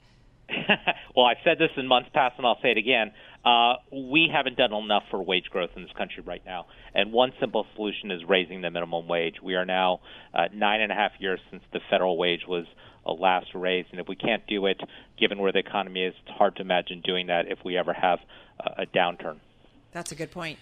well, 1.14 1.26
I've 1.26 1.36
said 1.44 1.58
this 1.58 1.70
in 1.76 1.86
months 1.86 2.08
past, 2.12 2.34
and 2.38 2.46
I'll 2.46 2.60
say 2.62 2.70
it 2.70 2.78
again. 2.78 3.12
Uh, 3.44 3.74
we 3.92 4.28
haven't 4.32 4.56
done 4.56 4.72
enough 4.72 5.04
for 5.10 5.22
wage 5.22 5.44
growth 5.50 5.70
in 5.76 5.82
this 5.82 5.92
country 5.92 6.22
right 6.24 6.42
now. 6.44 6.66
And 6.94 7.12
one 7.12 7.32
simple 7.38 7.66
solution 7.76 8.10
is 8.10 8.22
raising 8.26 8.62
the 8.62 8.70
minimum 8.70 9.06
wage. 9.06 9.36
We 9.42 9.54
are 9.54 9.64
now 9.64 10.00
uh, 10.34 10.48
nine 10.52 10.80
and 10.80 10.90
a 10.90 10.94
half 10.94 11.12
years 11.18 11.38
since 11.50 11.62
the 11.72 11.80
federal 11.90 12.16
wage 12.16 12.42
was 12.48 12.66
uh, 13.08 13.12
last 13.12 13.48
raise. 13.54 13.86
And 13.90 14.00
if 14.00 14.08
we 14.08 14.16
can't 14.16 14.46
do 14.46 14.66
it, 14.66 14.80
given 15.18 15.38
where 15.38 15.52
the 15.52 15.60
economy 15.60 16.04
is, 16.04 16.14
it's 16.22 16.36
hard 16.36 16.56
to 16.56 16.62
imagine 16.62 17.00
doing 17.00 17.28
that 17.28 17.46
if 17.48 17.58
we 17.64 17.76
ever 17.76 17.92
have 17.92 18.18
a 18.76 18.86
downturn. 18.86 19.38
That's 19.92 20.12
a 20.12 20.14
good 20.14 20.30
point. 20.30 20.58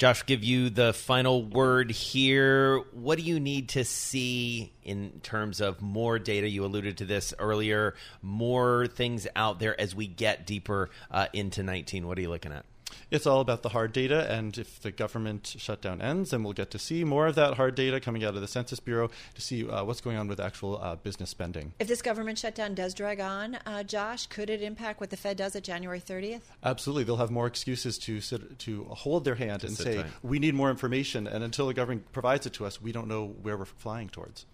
Josh, 0.00 0.24
give 0.24 0.42
you 0.42 0.70
the 0.70 0.94
final 0.94 1.42
word 1.44 1.90
here. 1.90 2.78
What 2.92 3.18
do 3.18 3.22
you 3.22 3.38
need 3.38 3.68
to 3.70 3.84
see 3.84 4.72
in 4.82 5.20
terms 5.22 5.60
of 5.60 5.82
more 5.82 6.18
data? 6.18 6.48
You 6.48 6.64
alluded 6.64 6.96
to 6.98 7.04
this 7.04 7.34
earlier. 7.38 7.94
More 8.22 8.86
things 8.86 9.26
out 9.36 9.58
there 9.58 9.78
as 9.78 9.94
we 9.94 10.06
get 10.06 10.46
deeper 10.46 10.88
uh, 11.10 11.26
into 11.34 11.62
19. 11.62 12.06
What 12.06 12.16
are 12.16 12.22
you 12.22 12.30
looking 12.30 12.50
at? 12.50 12.64
It's 13.10 13.26
all 13.26 13.40
about 13.40 13.62
the 13.62 13.70
hard 13.70 13.92
data, 13.92 14.30
and 14.30 14.56
if 14.56 14.80
the 14.80 14.90
government 14.90 15.54
shutdown 15.58 16.00
ends, 16.00 16.30
then 16.30 16.42
we'll 16.42 16.52
get 16.52 16.70
to 16.72 16.78
see 16.78 17.04
more 17.04 17.26
of 17.26 17.34
that 17.34 17.54
hard 17.54 17.74
data 17.74 18.00
coming 18.00 18.24
out 18.24 18.34
of 18.34 18.40
the 18.40 18.48
Census 18.48 18.80
Bureau 18.80 19.10
to 19.34 19.40
see 19.40 19.68
uh, 19.68 19.84
what's 19.84 20.00
going 20.00 20.16
on 20.16 20.28
with 20.28 20.40
actual 20.40 20.80
uh, 20.82 20.96
business 20.96 21.30
spending. 21.30 21.72
If 21.78 21.88
this 21.88 22.02
government 22.02 22.38
shutdown 22.38 22.74
does 22.74 22.94
drag 22.94 23.20
on, 23.20 23.58
uh, 23.66 23.82
Josh, 23.82 24.26
could 24.26 24.50
it 24.50 24.62
impact 24.62 25.00
what 25.00 25.10
the 25.10 25.16
Fed 25.16 25.36
does 25.36 25.56
at 25.56 25.64
January 25.64 26.00
30th? 26.00 26.42
Absolutely. 26.64 27.04
They'll 27.04 27.16
have 27.16 27.30
more 27.30 27.46
excuses 27.46 27.98
to 27.98 28.20
sit, 28.20 28.58
to 28.60 28.84
hold 28.84 29.24
their 29.24 29.34
hand 29.34 29.60
to 29.62 29.68
and 29.68 29.76
say, 29.76 29.96
tight. 29.96 30.06
we 30.22 30.38
need 30.38 30.54
more 30.54 30.70
information, 30.70 31.26
and 31.26 31.44
until 31.44 31.66
the 31.66 31.74
government 31.74 32.12
provides 32.12 32.46
it 32.46 32.52
to 32.54 32.66
us, 32.66 32.80
we 32.80 32.92
don't 32.92 33.08
know 33.08 33.34
where 33.42 33.56
we're 33.56 33.64
flying 33.64 34.08
towards. 34.08 34.46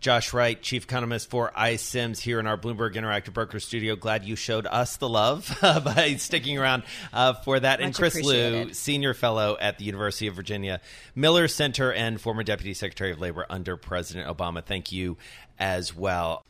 Josh 0.00 0.32
Wright, 0.32 0.60
chief 0.60 0.84
economist 0.84 1.30
for 1.30 1.50
iCIMS, 1.56 2.20
here 2.20 2.38
in 2.38 2.46
our 2.46 2.56
Bloomberg 2.56 2.94
Interactive 2.94 3.32
Broker 3.32 3.60
studio. 3.60 3.96
Glad 3.96 4.24
you 4.24 4.36
showed 4.36 4.66
us 4.66 4.96
the 4.96 5.08
love 5.08 5.56
by 5.62 6.16
sticking 6.18 6.58
around 6.58 6.84
uh, 7.12 7.34
for 7.34 7.58
that. 7.58 7.80
Much 7.80 7.86
and 7.86 7.94
Chris. 7.94 8.22
Lu, 8.22 8.72
senior 8.72 9.14
fellow 9.14 9.56
at 9.60 9.78
the 9.78 9.84
University 9.84 10.26
of 10.26 10.34
Virginia 10.34 10.80
Miller 11.14 11.48
Center 11.48 11.92
and 11.92 12.20
former 12.20 12.42
deputy 12.42 12.74
secretary 12.74 13.12
of 13.12 13.20
labor 13.20 13.46
under 13.48 13.76
President 13.76 14.28
Obama. 14.28 14.64
Thank 14.64 14.92
you 14.92 15.16
as 15.58 15.94
well. 15.94 16.44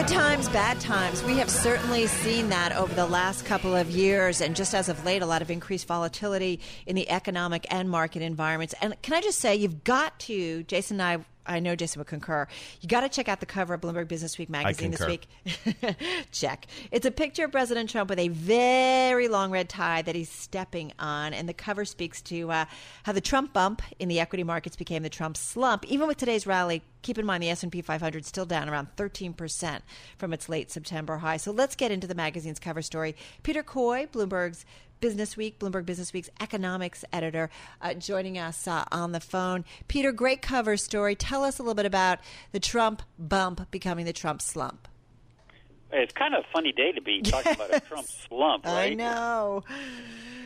Good 0.00 0.08
times, 0.08 0.48
bad 0.48 0.80
times. 0.80 1.22
We 1.22 1.36
have 1.36 1.50
certainly 1.50 2.06
seen 2.06 2.48
that 2.48 2.74
over 2.74 2.94
the 2.94 3.04
last 3.04 3.44
couple 3.44 3.76
of 3.76 3.90
years, 3.90 4.40
and 4.40 4.56
just 4.56 4.74
as 4.74 4.88
of 4.88 5.04
late, 5.04 5.20
a 5.20 5.26
lot 5.26 5.42
of 5.42 5.50
increased 5.50 5.86
volatility 5.86 6.58
in 6.86 6.96
the 6.96 7.10
economic 7.10 7.66
and 7.70 7.90
market 7.90 8.22
environments. 8.22 8.74
And 8.80 8.94
can 9.02 9.12
I 9.12 9.20
just 9.20 9.40
say, 9.40 9.56
you've 9.56 9.84
got 9.84 10.18
to, 10.20 10.62
Jason 10.62 11.02
and 11.02 11.20
I. 11.20 11.24
I 11.46 11.60
know 11.60 11.74
Jason 11.74 12.00
would 12.00 12.06
concur. 12.06 12.46
You 12.80 12.88
got 12.88 13.00
to 13.00 13.08
check 13.08 13.28
out 13.28 13.40
the 13.40 13.46
cover 13.46 13.74
of 13.74 13.80
Bloomberg 13.80 14.08
Business 14.08 14.38
Week 14.38 14.48
magazine 14.48 14.90
this 14.90 15.06
week. 15.06 15.26
check. 16.30 16.66
It's 16.90 17.06
a 17.06 17.10
picture 17.10 17.44
of 17.44 17.52
President 17.52 17.90
Trump 17.90 18.10
with 18.10 18.18
a 18.18 18.28
very 18.28 19.28
long 19.28 19.50
red 19.50 19.68
tie 19.68 20.02
that 20.02 20.14
he's 20.14 20.30
stepping 20.30 20.92
on, 20.98 21.32
and 21.32 21.48
the 21.48 21.54
cover 21.54 21.84
speaks 21.84 22.20
to 22.22 22.50
uh, 22.50 22.64
how 23.04 23.12
the 23.12 23.20
Trump 23.20 23.52
bump 23.52 23.82
in 23.98 24.08
the 24.08 24.20
equity 24.20 24.44
markets 24.44 24.76
became 24.76 25.02
the 25.02 25.10
Trump 25.10 25.36
slump. 25.36 25.84
Even 25.86 26.06
with 26.06 26.18
today's 26.18 26.46
rally, 26.46 26.82
keep 27.02 27.18
in 27.18 27.26
mind 27.26 27.42
the 27.42 27.50
S&P 27.50 27.82
500 27.82 28.22
is 28.22 28.26
still 28.26 28.46
down 28.46 28.68
around 28.68 28.88
13% 28.96 29.80
from 30.18 30.32
its 30.32 30.48
late 30.48 30.70
September 30.70 31.18
high. 31.18 31.36
So 31.36 31.50
let's 31.50 31.76
get 31.76 31.90
into 31.90 32.06
the 32.06 32.14
magazine's 32.14 32.58
cover 32.58 32.82
story. 32.82 33.16
Peter 33.42 33.62
Coy, 33.62 34.06
Bloomberg's 34.12 34.64
Business 35.00 35.36
Week, 35.36 35.58
Bloomberg 35.58 35.86
Business 35.86 36.12
Week's 36.12 36.30
economics 36.40 37.04
editor, 37.12 37.50
uh, 37.80 37.94
joining 37.94 38.38
us 38.38 38.66
uh, 38.68 38.84
on 38.92 39.12
the 39.12 39.20
phone. 39.20 39.64
Peter, 39.88 40.12
great 40.12 40.42
cover 40.42 40.76
story. 40.76 41.14
Tell 41.14 41.42
us 41.44 41.58
a 41.58 41.62
little 41.62 41.74
bit 41.74 41.86
about 41.86 42.18
the 42.52 42.60
Trump 42.60 43.02
bump 43.18 43.70
becoming 43.70 44.04
the 44.04 44.12
Trump 44.12 44.42
slump. 44.42 44.86
It's 45.92 46.12
kind 46.12 46.34
of 46.34 46.44
a 46.44 46.46
funny 46.52 46.72
day 46.72 46.92
to 46.92 47.00
be 47.00 47.20
talking 47.24 47.52
about 47.52 47.74
a 47.74 47.80
Trump 47.80 48.06
slump, 48.06 48.64
right? 48.66 48.92
I 48.92 48.94
know. 48.94 49.64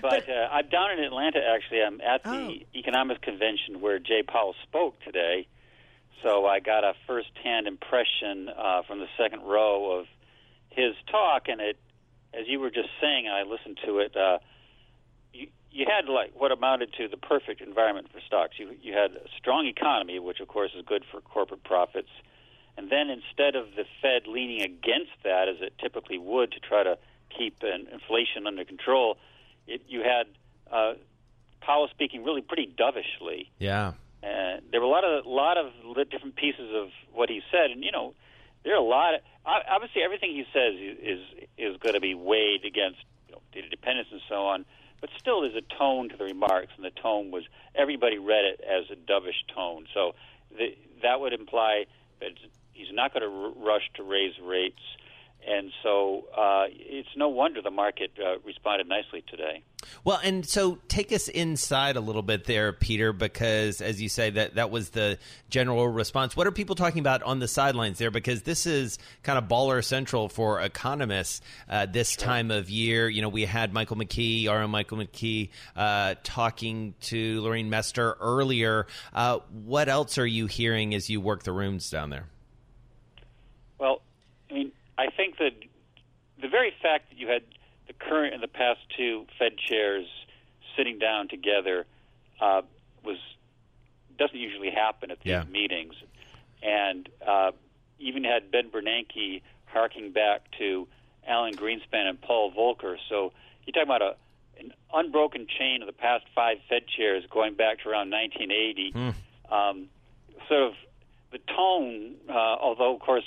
But 0.01 0.29
uh, 0.29 0.49
I'm 0.53 0.69
down 0.69 0.93
in 0.99 1.05
Atlanta, 1.05 1.41
actually. 1.55 1.83
I'm 1.83 2.01
at 2.01 2.23
the 2.23 2.31
Oh. 2.31 2.79
economics 2.79 3.21
convention 3.23 3.81
where 3.81 3.99
Jay 3.99 4.23
Powell 4.23 4.55
spoke 4.63 5.01
today. 5.03 5.47
So 6.23 6.47
I 6.47 6.61
got 6.61 6.85
a 6.85 6.95
first-hand 7.07 7.67
impression 7.67 8.49
uh, 8.49 8.83
from 8.87 8.99
the 9.01 9.07
second 9.19 9.43
row 9.43 9.99
of 9.99 10.07
his 10.71 10.95
talk, 11.11 11.49
and 11.49 11.61
it, 11.61 11.77
as 12.38 12.47
you 12.47 12.61
were 12.61 12.71
just 12.71 12.88
saying, 13.00 13.26
and 13.26 13.35
I 13.35 13.43
listened 13.43 13.79
to 13.85 13.99
it. 13.99 14.17
Uh, 14.17 14.38
you, 15.33 15.49
you 15.71 15.87
had 15.88 16.11
like 16.11 16.33
what 16.35 16.53
amounted 16.53 16.93
to 16.99 17.09
the 17.09 17.17
perfect 17.17 17.61
environment 17.61 18.09
for 18.12 18.21
stocks. 18.26 18.55
You 18.59 18.76
you 18.81 18.93
had 18.93 19.12
a 19.12 19.29
strong 19.38 19.67
economy, 19.67 20.19
which 20.19 20.41
of 20.41 20.49
course 20.49 20.71
is 20.76 20.85
good 20.87 21.05
for 21.11 21.21
corporate 21.21 21.64
profits, 21.64 22.11
and 22.76 22.91
then 22.91 23.11
instead 23.11 23.57
of 23.57 23.75
the 23.76 23.85
Fed 24.00 24.26
leaning 24.26 24.62
against 24.62 25.12
that 25.23 25.49
as 25.49 25.57
it 25.61 25.75
typically 25.79 26.19
would 26.19 26.53
to 26.53 26.61
try 26.61 26.83
to 26.83 26.99
keep 27.37 27.57
an 27.62 27.87
inflation 27.93 28.47
under 28.47 28.64
control, 28.64 29.17
it, 29.67 29.83
you 29.88 30.03
had 30.03 30.26
uh, 30.71 30.95
Powell 31.61 31.88
speaking 31.91 32.25
really 32.25 32.43
pretty 32.43 32.67
dovishly. 32.67 33.50
Yeah. 33.59 33.93
Uh, 34.23 34.61
there 34.71 34.81
were 34.81 34.87
a 34.87 34.91
lot 34.91 35.05
of 35.05 35.26
lot 35.26 35.59
of 35.59 35.67
different 36.11 36.37
pieces 36.37 36.71
of 36.75 36.88
what 37.12 37.29
he 37.29 37.43
said, 37.50 37.71
and 37.71 37.85
you 37.85 37.93
know, 37.93 38.14
there 38.64 38.75
are 38.75 38.78
a 38.78 38.83
lot. 38.83 39.14
Of, 39.14 39.21
obviously, 39.47 40.02
everything 40.02 40.30
he 40.30 40.44
says 40.52 40.75
is 40.75 41.21
is, 41.56 41.76
going 41.78 41.94
to 41.94 42.00
be 42.00 42.14
weighed 42.14 42.64
against 42.64 42.99
you 43.28 43.35
know, 43.35 43.40
data 43.52 43.68
dependence 43.68 44.09
and 44.11 44.21
so 44.28 44.47
on. 44.47 44.64
But 45.00 45.11
still, 45.18 45.42
there's 45.42 45.54
a 45.54 45.78
tone 45.78 46.09
to 46.09 46.16
the 46.16 46.25
remarks, 46.25 46.73
and 46.76 46.85
the 46.85 46.90
tone 46.90 47.30
was 47.30 47.44
everybody 47.75 48.18
read 48.18 48.44
it 48.44 48.61
as 48.61 48.90
a 48.90 48.97
dovish 48.97 49.44
tone. 49.54 49.87
So 49.92 50.14
the, 50.56 50.75
that 51.02 51.21
would 51.21 51.33
imply 51.33 51.85
that 52.21 52.30
he's 52.73 52.92
not 52.92 53.12
going 53.12 53.23
to 53.23 53.28
r- 53.28 53.66
rush 53.66 53.90
to 53.94 54.02
raise 54.02 54.33
rates, 54.42 54.80
and 55.47 55.71
so 55.83 56.25
uh, 56.37 56.65
it's 56.71 57.09
no 57.17 57.29
wonder 57.29 57.63
the 57.63 57.71
market 57.71 58.13
uh, 58.19 58.39
responded 58.45 58.89
nicely 58.89 59.25
today. 59.29 59.63
Well, 60.05 60.19
and 60.23 60.47
so 60.47 60.79
take 60.89 61.13
us 61.13 61.29
inside 61.29 61.97
a 61.97 62.01
little 62.01 62.23
bit 62.23 62.45
there, 62.45 62.73
Peter, 62.73 63.13
because 63.13 63.81
as 63.81 64.01
you 64.01 64.09
say, 64.09 64.31
that 64.31 64.55
that 64.55 64.71
was 64.71 64.91
the 64.91 65.19
general 65.51 65.87
response. 65.89 66.37
What 66.37 66.47
are 66.47 66.53
people 66.53 66.75
talking 66.75 67.01
about 67.01 67.23
on 67.23 67.39
the 67.39 67.49
sidelines 67.49 67.99
there? 67.99 68.11
Because 68.11 68.43
this 68.43 68.67
is 68.67 68.99
kind 69.23 69.39
of 69.39 69.45
baller 69.45 69.85
central 69.85 70.29
for 70.29 70.61
economists 70.61 71.41
uh, 71.69 71.87
this 71.87 72.17
time 72.17 72.51
of 72.51 72.71
year. 72.71 73.09
You 73.09 73.23
know, 73.23 73.29
we 73.29 73.45
had 73.45 73.73
Michael 73.73 73.97
McKee, 73.97 74.49
our 74.49 74.63
own 74.63 74.71
Michael 74.71 74.99
McKee, 74.99 75.51
uh, 75.77 76.15
talking 76.23 76.95
to 77.03 77.43
Loretta 77.43 77.69
Mester 77.69 78.17
earlier. 78.21 78.87
Uh, 79.13 79.41
what 79.65 79.89
else 79.89 80.19
are 80.19 80.27
you 80.27 80.47
hearing 80.47 80.95
as 80.95 81.11
you 81.11 81.21
work 81.21 81.43
the 81.43 81.53
rooms 81.53 81.91
down 81.91 82.11
there? 82.11 82.27
Well, 83.79 84.03
I 84.99 85.09
think 85.11 85.39
that 85.39 85.53
the 86.41 86.49
very 86.49 86.73
fact 86.83 87.11
that 87.11 87.19
you 87.19 87.29
had 87.29 87.43
the 87.87 87.93
current 87.93 88.35
and 88.35 88.43
the 88.43 88.49
past 88.49 88.81
two 88.97 89.27
Fed 89.39 89.53
chairs 89.59 90.07
sitting 90.77 90.99
down 90.99 91.29
together 91.29 91.87
uh, 92.41 92.63
was 93.05 93.19
doesn't 94.19 94.39
usually 94.39 94.71
happen 94.71 95.11
at 95.11 95.19
these 95.21 95.31
Yeah. 95.31 95.45
meetings, 95.45 95.95
and 96.63 97.09
uh, 97.27 97.51
even 97.99 98.23
had 98.25 98.51
Ben 98.51 98.71
Bernanke 98.71 99.43
harking 99.67 100.13
back 100.13 100.43
to 100.59 100.87
Alan 101.27 101.57
Greenspan 101.57 102.07
and 102.09 102.21
Paul 102.21 102.53
Volcker. 102.53 102.97
So 103.09 103.33
you're 103.67 103.73
talking 103.73 103.83
about 103.89 104.03
a 104.03 104.17
an 104.61 104.73
unbroken 104.95 105.49
chain 105.59 105.83
of 105.83 105.87
the 105.89 105.93
past 105.93 106.25
five 106.33 106.59
Fed 106.69 106.87
chairs 106.87 107.25
going 107.29 107.55
back 107.55 107.81
to 107.83 107.89
around 107.89 108.11
1980. 108.11 108.93
Um, 109.51 109.89
sort 110.49 110.63
of 110.63 110.75
the 111.33 111.39
tone, 111.39 112.15
uh, 112.29 112.33
although 112.33 112.95
of 112.95 113.01
course 113.01 113.25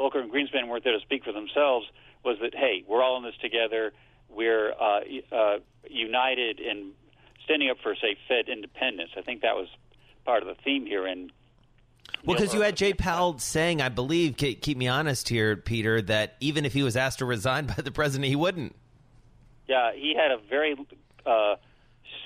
Volcker 0.00 0.16
and 0.16 0.32
Greenspan 0.32 0.68
weren't 0.68 0.84
there 0.84 0.96
to 0.96 1.00
speak 1.00 1.24
for 1.24 1.32
themselves, 1.32 1.86
was 2.24 2.38
that 2.40 2.54
hey, 2.54 2.84
we're 2.88 3.02
all 3.02 3.18
in 3.18 3.24
this 3.24 3.36
together. 3.40 3.92
We're 4.30 4.72
uh, 4.72 5.00
uh, 5.32 5.58
united 5.88 6.60
in 6.60 6.92
standing 7.44 7.68
up 7.68 7.78
for, 7.82 7.94
say, 7.96 8.16
Fed 8.28 8.48
independence. 8.48 9.10
I 9.16 9.22
think 9.22 9.42
that 9.42 9.56
was 9.56 9.68
part 10.24 10.42
of 10.42 10.48
the 10.48 10.54
theme 10.62 10.86
here. 10.86 11.06
And 11.06 11.32
Well, 12.24 12.36
because 12.36 12.54
you 12.54 12.60
had 12.60 12.76
Jay 12.76 12.94
Powell 12.94 13.38
saying, 13.38 13.82
I 13.82 13.88
believe, 13.88 14.36
keep 14.36 14.76
me 14.76 14.86
honest 14.88 15.28
here, 15.28 15.56
Peter, 15.56 16.00
that 16.02 16.36
even 16.40 16.64
if 16.64 16.72
he 16.72 16.82
was 16.82 16.96
asked 16.96 17.18
to 17.18 17.24
resign 17.24 17.66
by 17.76 17.82
the 17.82 17.90
president, 17.90 18.28
he 18.28 18.36
wouldn't. 18.36 18.74
yeah, 19.68 19.92
he 19.92 20.14
had 20.14 20.30
a 20.30 20.38
very 20.48 20.76
uh, 21.26 21.56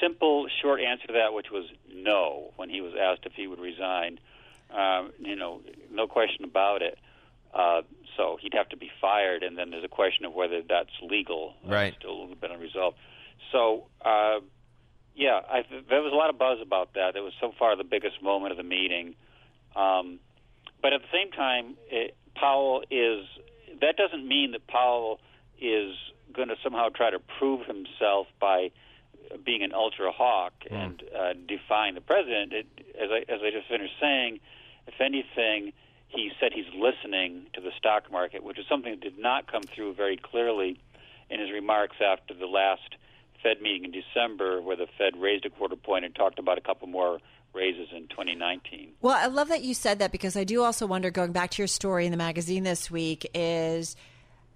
simple, 0.00 0.46
short 0.62 0.80
answer 0.80 1.06
to 1.06 1.12
that, 1.14 1.32
which 1.32 1.50
was 1.50 1.64
no 1.92 2.52
when 2.56 2.68
he 2.68 2.80
was 2.80 2.92
asked 3.00 3.24
if 3.24 3.32
he 3.32 3.46
would 3.46 3.60
resign. 3.60 4.18
Um, 4.70 5.12
you 5.18 5.36
know, 5.36 5.60
no 5.90 6.06
question 6.06 6.44
about 6.44 6.82
it. 6.82 6.98
Uh, 7.54 7.82
so 8.16 8.36
he'd 8.40 8.54
have 8.54 8.68
to 8.70 8.76
be 8.76 8.90
fired, 9.00 9.42
and 9.42 9.56
then 9.56 9.70
there's 9.70 9.84
a 9.84 9.88
question 9.88 10.24
of 10.24 10.32
whether 10.34 10.60
that's 10.68 10.90
legal. 11.02 11.54
Uh, 11.64 11.70
Right. 11.70 11.94
still 11.98 12.10
a 12.10 12.18
little 12.20 12.34
bit 12.36 12.50
unresolved. 12.50 12.96
So, 13.52 13.86
uh, 14.04 14.40
yeah, 15.14 15.40
I, 15.48 15.64
there 15.88 16.02
was 16.02 16.12
a 16.12 16.16
lot 16.16 16.30
of 16.30 16.38
buzz 16.38 16.58
about 16.60 16.94
that. 16.94 17.14
It 17.16 17.20
was 17.20 17.32
so 17.40 17.52
far 17.58 17.76
the 17.76 17.84
biggest 17.84 18.20
moment 18.22 18.50
of 18.50 18.56
the 18.56 18.64
meeting. 18.64 19.14
Um, 19.76 20.18
but 20.82 20.92
at 20.92 21.00
the 21.02 21.08
same 21.12 21.30
time, 21.30 21.76
it, 21.90 22.16
Powell 22.34 22.82
is. 22.90 23.24
That 23.80 23.96
doesn't 23.96 24.26
mean 24.26 24.52
that 24.52 24.66
Powell 24.66 25.20
is 25.60 25.94
going 26.32 26.48
to 26.48 26.56
somehow 26.62 26.88
try 26.88 27.10
to 27.10 27.18
prove 27.38 27.66
himself 27.66 28.26
by 28.40 28.70
being 29.44 29.62
an 29.62 29.72
ultra 29.72 30.10
hawk 30.12 30.52
and 30.70 31.02
uh, 31.16 31.32
defying 31.48 31.94
the 31.94 32.00
president. 32.00 32.52
It, 32.52 32.66
as 33.00 33.10
I 33.10 33.32
as 33.32 33.40
I 33.42 33.50
just 33.50 33.68
finished 33.68 33.94
saying, 34.00 34.40
if 34.86 35.00
anything, 35.00 35.72
he 36.14 36.30
said 36.40 36.52
he's 36.52 36.64
listening 36.74 37.46
to 37.54 37.60
the 37.60 37.70
stock 37.78 38.10
market, 38.10 38.42
which 38.42 38.58
is 38.58 38.66
something 38.68 38.92
that 38.92 39.00
did 39.00 39.18
not 39.18 39.50
come 39.50 39.62
through 39.62 39.94
very 39.94 40.16
clearly 40.16 40.78
in 41.30 41.40
his 41.40 41.50
remarks 41.50 41.96
after 42.00 42.34
the 42.34 42.46
last 42.46 42.96
Fed 43.42 43.60
meeting 43.60 43.84
in 43.84 43.92
December, 43.92 44.60
where 44.62 44.76
the 44.76 44.86
Fed 44.98 45.16
raised 45.20 45.44
a 45.44 45.50
quarter 45.50 45.76
point 45.76 46.04
and 46.04 46.14
talked 46.14 46.38
about 46.38 46.58
a 46.58 46.60
couple 46.60 46.88
more 46.88 47.18
raises 47.52 47.88
in 47.94 48.08
2019. 48.08 48.92
Well, 49.00 49.16
I 49.16 49.26
love 49.26 49.48
that 49.48 49.62
you 49.62 49.74
said 49.74 49.98
that 50.00 50.12
because 50.12 50.36
I 50.36 50.44
do 50.44 50.62
also 50.62 50.86
wonder, 50.86 51.10
going 51.10 51.32
back 51.32 51.50
to 51.52 51.62
your 51.62 51.68
story 51.68 52.06
in 52.06 52.10
the 52.10 52.16
magazine 52.16 52.64
this 52.64 52.90
week, 52.90 53.28
is 53.34 53.96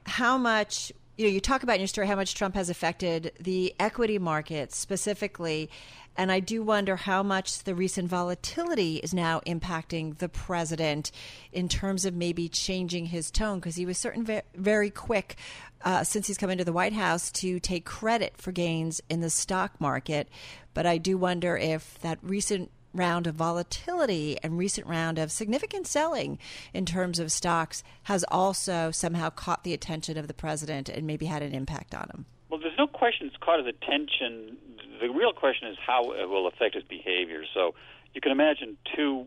how 0.05 0.38
much 0.38 0.91
you 1.17 1.27
know 1.27 1.31
you 1.31 1.41
talk 1.41 1.62
about 1.62 1.75
in 1.75 1.81
your 1.81 1.88
story 1.88 2.07
how 2.07 2.17
much 2.17 2.35
Trump 2.35 2.55
has 2.55 2.71
affected 2.71 3.33
the 3.41 3.75
equity 3.79 4.19
markets 4.19 4.77
specifically, 4.77 5.71
and 6.19 6.33
I 6.33 6.41
do 6.41 6.65
wonder 6.65 6.97
how 6.97 7.23
much 7.23 7.63
the 7.63 7.77
recent 7.77 8.09
volatility 8.09 8.97
is 8.97 9.15
now 9.15 9.41
impacting 9.47 10.19
the 10.19 10.29
president 10.29 11.13
in 11.53 11.69
terms 11.69 12.05
of 12.05 12.13
maybe 12.13 12.49
changing 12.49 13.07
his 13.07 13.31
tone 13.31 13.61
because 13.61 13.77
he 13.77 13.87
was 13.87 13.97
certain 13.97 14.25
ve- 14.25 14.43
very 14.57 14.91
quick 14.91 15.37
uh, 15.83 16.03
since 16.03 16.27
he's 16.27 16.37
come 16.37 16.51
into 16.51 16.65
the 16.65 16.73
White 16.73 16.93
House 16.93 17.31
to 17.31 17.61
take 17.61 17.85
credit 17.85 18.37
for 18.37 18.51
gains 18.51 19.01
in 19.09 19.21
the 19.21 19.31
stock 19.31 19.81
market, 19.81 20.29
but 20.75 20.87
I 20.87 20.99
do 20.99 21.17
wonder 21.17 21.57
if 21.57 22.01
that 22.01 22.19
recent 22.21 22.73
round 22.93 23.29
of 23.29 23.37
volatility 23.37 24.37
and 24.43 24.59
recent 24.59 24.89
round 24.89 25.21
of 25.21 25.31
significant 25.31 25.87
selling 25.87 26.37
in 26.75 26.85
terms 26.85 27.21
of 27.21 27.31
stocks 27.31 27.85
has 28.05 28.25
also 28.29 28.91
somehow 28.91 29.31
caught 29.31 29.63
the 29.63 29.75
attention 29.75 30.19
of 30.19 30.27
the 30.27 30.35
president 30.35 30.89
and 30.89 31.07
maybe 31.07 31.27
had 31.27 31.43
an 31.43 31.55
impact 31.55 31.95
on 31.95 32.09
him. 32.13 32.27
Well, 32.49 32.61
there's 32.61 32.78
no 32.78 32.87
question 32.87 33.26
it's 33.26 33.37
caught 33.37 33.59
his 33.59 33.69
attention. 33.69 34.57
The 35.00 35.09
real 35.09 35.33
question 35.33 35.69
is 35.69 35.76
how 35.85 36.12
it 36.12 36.28
will 36.28 36.47
affect 36.47 36.75
his 36.75 36.85
behavior. 36.85 37.45
So 37.55 37.75
you 38.14 38.21
can 38.21 38.33
imagine 38.33 38.76
two 38.97 39.26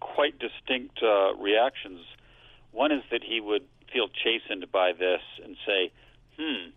quite 0.00 0.38
distinct 0.38 1.02
uh, 1.02 1.34
reactions. 1.36 2.00
One 2.72 2.92
is 2.92 3.02
that 3.10 3.22
he 3.22 3.40
would 3.40 3.64
feel 3.92 4.08
chastened 4.08 4.70
by 4.70 4.92
this 4.92 5.20
and 5.42 5.56
say, 5.66 5.92
hmm, 6.38 6.70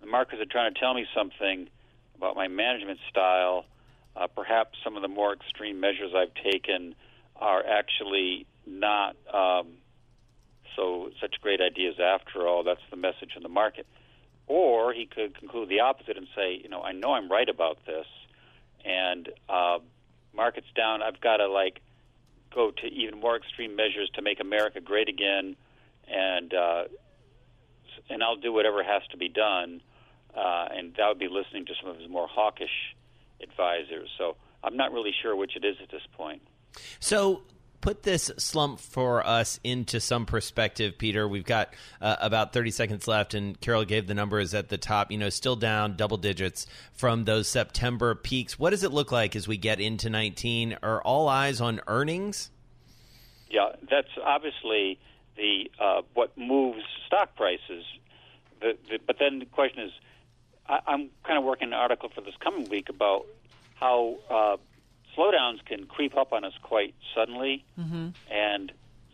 the 0.00 0.06
markets 0.06 0.40
are 0.40 0.50
trying 0.50 0.72
to 0.72 0.80
tell 0.80 0.94
me 0.94 1.06
something 1.14 1.68
about 2.16 2.36
my 2.36 2.48
management 2.48 3.00
style. 3.10 3.64
Uh, 4.16 4.28
perhaps 4.28 4.78
some 4.84 4.96
of 4.96 5.02
the 5.02 5.08
more 5.08 5.32
extreme 5.32 5.80
measures 5.80 6.12
I've 6.14 6.34
taken 6.52 6.94
are 7.36 7.64
actually 7.66 8.46
not 8.66 9.16
um, 9.32 9.72
so 10.76 11.10
such 11.20 11.36
great 11.42 11.60
ideas 11.60 11.96
after 12.00 12.46
all. 12.46 12.62
That's 12.62 12.80
the 12.90 12.96
message 12.96 13.32
in 13.36 13.42
the 13.42 13.48
market. 13.48 13.86
Or 14.46 14.92
he 14.92 15.06
could 15.06 15.38
conclude 15.38 15.68
the 15.68 15.80
opposite 15.80 16.16
and 16.16 16.26
say, 16.36 16.60
you 16.62 16.68
know, 16.68 16.82
I 16.82 16.92
know 16.92 17.14
I'm 17.14 17.30
right 17.30 17.48
about 17.48 17.78
this, 17.86 18.06
and 18.84 19.28
uh, 19.48 19.78
markets 20.34 20.66
down. 20.76 21.02
I've 21.02 21.20
got 21.20 21.38
to 21.38 21.48
like 21.48 21.80
go 22.54 22.70
to 22.70 22.86
even 22.86 23.20
more 23.20 23.36
extreme 23.36 23.74
measures 23.74 24.10
to 24.14 24.22
make 24.22 24.40
America 24.40 24.80
great 24.80 25.08
again, 25.08 25.56
and 26.06 26.52
uh, 26.52 26.84
and 28.10 28.22
I'll 28.22 28.36
do 28.36 28.52
whatever 28.52 28.82
has 28.82 29.02
to 29.12 29.16
be 29.16 29.28
done. 29.28 29.80
Uh, 30.36 30.66
and 30.72 30.94
that 30.96 31.06
would 31.08 31.18
be 31.18 31.28
listening 31.28 31.64
to 31.66 31.72
some 31.80 31.88
of 31.88 31.98
his 31.98 32.08
more 32.08 32.26
hawkish 32.26 32.96
advisors. 33.40 34.10
So 34.18 34.36
I'm 34.64 34.76
not 34.76 34.92
really 34.92 35.12
sure 35.22 35.36
which 35.36 35.56
it 35.56 35.64
is 35.64 35.76
at 35.80 35.90
this 35.90 36.02
point. 36.16 36.42
So 36.98 37.42
put 37.84 38.02
this 38.02 38.30
slump 38.38 38.80
for 38.80 39.24
us 39.26 39.60
into 39.62 40.00
some 40.00 40.24
perspective, 40.24 40.96
Peter. 40.96 41.28
We've 41.28 41.44
got 41.44 41.74
uh, 42.00 42.16
about 42.18 42.54
30 42.54 42.70
seconds 42.70 43.06
left, 43.06 43.34
and 43.34 43.60
Carol 43.60 43.84
gave 43.84 44.06
the 44.06 44.14
numbers 44.14 44.54
at 44.54 44.70
the 44.70 44.78
top. 44.78 45.10
You 45.12 45.18
know, 45.18 45.28
still 45.28 45.54
down 45.54 45.94
double 45.94 46.16
digits 46.16 46.66
from 46.94 47.26
those 47.26 47.46
September 47.46 48.14
peaks. 48.14 48.58
What 48.58 48.70
does 48.70 48.84
it 48.84 48.90
look 48.90 49.12
like 49.12 49.36
as 49.36 49.46
we 49.46 49.58
get 49.58 49.80
into 49.80 50.08
19? 50.08 50.78
Are 50.82 51.02
all 51.02 51.28
eyes 51.28 51.60
on 51.60 51.82
earnings? 51.86 52.50
Yeah, 53.50 53.72
that's 53.90 54.08
obviously 54.24 54.98
the 55.36 55.70
uh, 55.78 56.00
what 56.14 56.38
moves 56.38 56.84
stock 57.06 57.36
prices. 57.36 57.84
The, 58.62 58.78
the, 58.88 58.98
but 59.06 59.16
then 59.18 59.40
the 59.40 59.44
question 59.44 59.82
is, 59.82 59.92
I, 60.66 60.78
I'm 60.86 61.10
kind 61.22 61.36
of 61.36 61.44
working 61.44 61.68
an 61.68 61.74
article 61.74 62.08
for 62.08 62.22
this 62.22 62.34
coming 62.40 62.66
week 62.70 62.88
about 62.88 63.26
how 63.74 64.16
uh, 64.30 64.56
slowdowns 65.16 65.64
can 65.64 65.86
creep 65.86 66.16
up 66.16 66.32
on 66.32 66.44
us 66.44 66.52
quite 66.62 66.94
suddenly, 67.14 67.64
mm-hmm. 67.78 68.08
and 68.30 68.72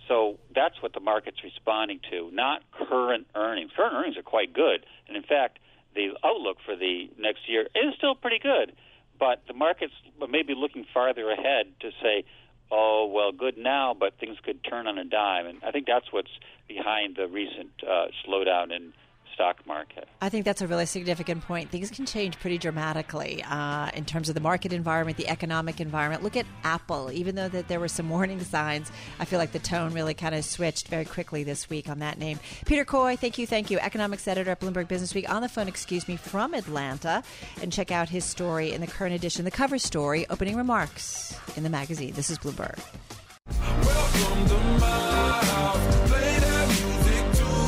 so 0.08 0.38
that's 0.54 0.82
what 0.82 0.92
the 0.92 1.00
market's 1.00 1.42
responding 1.44 2.00
to, 2.10 2.30
not 2.32 2.62
current 2.72 3.26
earnings. 3.34 3.70
Current 3.76 3.94
earnings 3.94 4.16
are 4.16 4.22
quite 4.22 4.52
good, 4.52 4.84
and 5.06 5.16
in 5.16 5.22
fact, 5.22 5.58
the 5.94 6.10
outlook 6.24 6.58
for 6.64 6.76
the 6.76 7.08
next 7.18 7.48
year 7.48 7.62
is 7.74 7.94
still 7.96 8.14
pretty 8.14 8.38
good. 8.38 8.72
But 9.18 9.42
the 9.46 9.54
market's 9.54 9.92
maybe 10.28 10.54
looking 10.54 10.86
farther 10.94 11.30
ahead 11.30 11.66
to 11.80 11.90
say, 12.02 12.24
oh 12.70 13.10
well, 13.12 13.32
good 13.32 13.58
now, 13.58 13.94
but 13.98 14.14
things 14.18 14.38
could 14.42 14.64
turn 14.64 14.86
on 14.86 14.98
a 14.98 15.04
dime, 15.04 15.46
and 15.46 15.58
I 15.62 15.70
think 15.70 15.86
that's 15.86 16.10
what's 16.12 16.30
behind 16.68 17.16
the 17.16 17.28
recent 17.28 17.70
uh, 17.82 18.06
slowdown 18.26 18.74
in 18.74 18.92
stock 19.40 19.66
market. 19.66 20.06
I 20.20 20.28
think 20.28 20.44
that's 20.44 20.60
a 20.60 20.66
really 20.66 20.84
significant 20.84 21.42
point. 21.46 21.70
Things 21.70 21.90
can 21.90 22.04
change 22.04 22.38
pretty 22.38 22.58
dramatically 22.58 23.42
uh, 23.48 23.88
in 23.94 24.04
terms 24.04 24.28
of 24.28 24.34
the 24.34 24.40
market 24.40 24.70
environment, 24.70 25.16
the 25.16 25.28
economic 25.28 25.80
environment. 25.80 26.22
Look 26.22 26.36
at 26.36 26.44
Apple. 26.62 27.10
Even 27.10 27.36
though 27.36 27.48
that 27.48 27.68
there 27.68 27.80
were 27.80 27.88
some 27.88 28.10
warning 28.16 28.40
signs, 28.40 28.92
I 29.18 29.24
feel 29.24 29.38
like 29.38 29.52
the 29.52 29.58
tone 29.58 29.94
really 29.94 30.12
kind 30.12 30.34
of 30.34 30.44
switched 30.44 30.88
very 30.88 31.06
quickly 31.06 31.42
this 31.42 31.70
week 31.70 31.88
on 31.88 32.00
that 32.00 32.18
name. 32.18 32.38
Peter 32.66 32.84
Coy, 32.84 33.16
thank 33.16 33.38
you, 33.38 33.46
thank 33.46 33.70
you. 33.70 33.78
Economics 33.78 34.28
editor 34.28 34.50
at 34.50 34.60
Bloomberg 34.60 34.88
Business 34.88 35.14
Week 35.14 35.30
on 35.32 35.40
the 35.40 35.48
phone, 35.48 35.68
excuse 35.68 36.06
me, 36.06 36.16
from 36.16 36.52
Atlanta. 36.52 37.22
And 37.62 37.72
check 37.72 37.90
out 37.90 38.10
his 38.10 38.26
story 38.26 38.72
in 38.72 38.82
the 38.82 38.86
current 38.86 39.14
edition, 39.14 39.46
the 39.46 39.50
cover 39.50 39.78
story, 39.78 40.26
opening 40.28 40.56
remarks 40.56 41.34
in 41.56 41.62
the 41.62 41.70
magazine. 41.70 42.12
This 42.12 42.28
is 42.28 42.38
Bloomberg. 42.38 42.78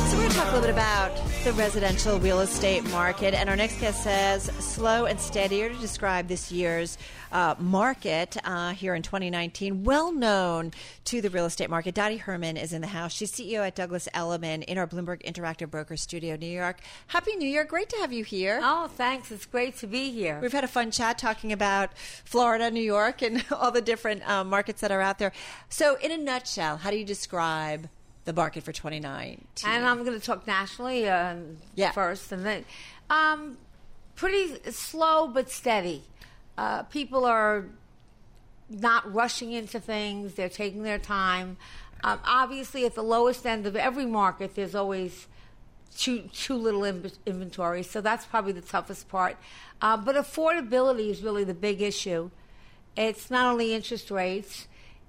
So 0.09 0.17
we're 0.17 0.23
going 0.23 0.29
To 0.29 0.35
talk 0.35 0.47
a 0.49 0.55
little 0.55 0.61
bit 0.61 0.69
about 0.69 1.32
the 1.43 1.51
residential 1.53 2.19
real 2.19 2.39
estate 2.39 2.89
market. 2.89 3.33
And 3.33 3.49
our 3.49 3.57
next 3.57 3.77
guest 3.81 4.01
says 4.01 4.43
slow 4.59 5.07
and 5.07 5.19
steadier 5.19 5.67
to 5.67 5.75
describe 5.75 6.29
this 6.29 6.53
year's 6.53 6.97
uh, 7.33 7.55
market 7.59 8.37
uh, 8.45 8.71
here 8.71 8.95
in 8.95 9.01
2019. 9.01 9.83
Well 9.83 10.13
known 10.13 10.71
to 11.03 11.19
the 11.19 11.29
real 11.29 11.43
estate 11.45 11.69
market. 11.69 11.95
Dottie 11.95 12.15
Herman 12.15 12.55
is 12.55 12.71
in 12.71 12.79
the 12.79 12.87
house. 12.87 13.11
She's 13.11 13.29
CEO 13.29 13.59
at 13.59 13.75
Douglas 13.75 14.07
Elliman 14.13 14.63
in 14.63 14.77
our 14.77 14.87
Bloomberg 14.87 15.21
Interactive 15.23 15.69
Broker 15.69 15.97
Studio, 15.97 16.37
New 16.37 16.45
York. 16.45 16.79
Happy 17.07 17.35
New 17.35 17.49
Year. 17.49 17.65
Great 17.65 17.89
to 17.89 17.97
have 17.97 18.13
you 18.13 18.23
here. 18.23 18.61
Oh, 18.63 18.87
thanks. 18.87 19.29
It's 19.29 19.45
great 19.45 19.75
to 19.79 19.87
be 19.87 20.11
here. 20.11 20.39
We've 20.41 20.53
had 20.53 20.63
a 20.63 20.69
fun 20.69 20.91
chat 20.91 21.17
talking 21.17 21.51
about 21.51 21.97
Florida, 22.23 22.71
New 22.71 22.79
York, 22.79 23.21
and 23.21 23.43
all 23.51 23.71
the 23.71 23.81
different 23.81 24.25
um, 24.29 24.47
markets 24.47 24.79
that 24.79 24.91
are 24.91 25.01
out 25.01 25.19
there. 25.19 25.33
So, 25.67 25.97
in 25.97 26.09
a 26.11 26.17
nutshell, 26.17 26.77
how 26.77 26.89
do 26.89 26.97
you 26.97 27.05
describe 27.05 27.89
the 28.25 28.33
market 28.33 28.63
for 28.63 28.71
2019. 28.71 29.69
And 29.69 29.85
I'm 29.85 30.03
going 30.03 30.19
to 30.19 30.25
talk 30.25 30.47
nationally 30.47 31.07
uh, 31.07 31.35
yeah. 31.75 31.91
first, 31.91 32.31
and 32.31 32.45
then 32.45 32.65
um, 33.09 33.57
pretty 34.15 34.71
slow 34.71 35.27
but 35.27 35.49
steady. 35.49 36.03
Uh, 36.57 36.83
people 36.83 37.25
are 37.25 37.65
not 38.69 39.11
rushing 39.13 39.51
into 39.51 39.79
things; 39.79 40.35
they're 40.35 40.49
taking 40.49 40.83
their 40.83 40.99
time. 40.99 41.57
Um, 42.03 42.19
obviously, 42.25 42.85
at 42.85 42.95
the 42.95 43.03
lowest 43.03 43.45
end 43.45 43.65
of 43.65 43.75
every 43.75 44.05
market, 44.05 44.55
there's 44.55 44.75
always 44.75 45.27
too 45.97 46.29
too 46.33 46.55
little 46.55 46.83
in- 46.83 47.11
inventory, 47.25 47.83
so 47.83 48.01
that's 48.01 48.25
probably 48.25 48.53
the 48.53 48.61
toughest 48.61 49.09
part. 49.09 49.37
Uh, 49.81 49.97
but 49.97 50.15
affordability 50.15 51.09
is 51.09 51.21
really 51.21 51.43
the 51.43 51.53
big 51.53 51.81
issue. 51.81 52.29
It's 52.95 53.29
not 53.29 53.51
only 53.51 53.73
interest 53.73 54.11
rates; 54.11 54.67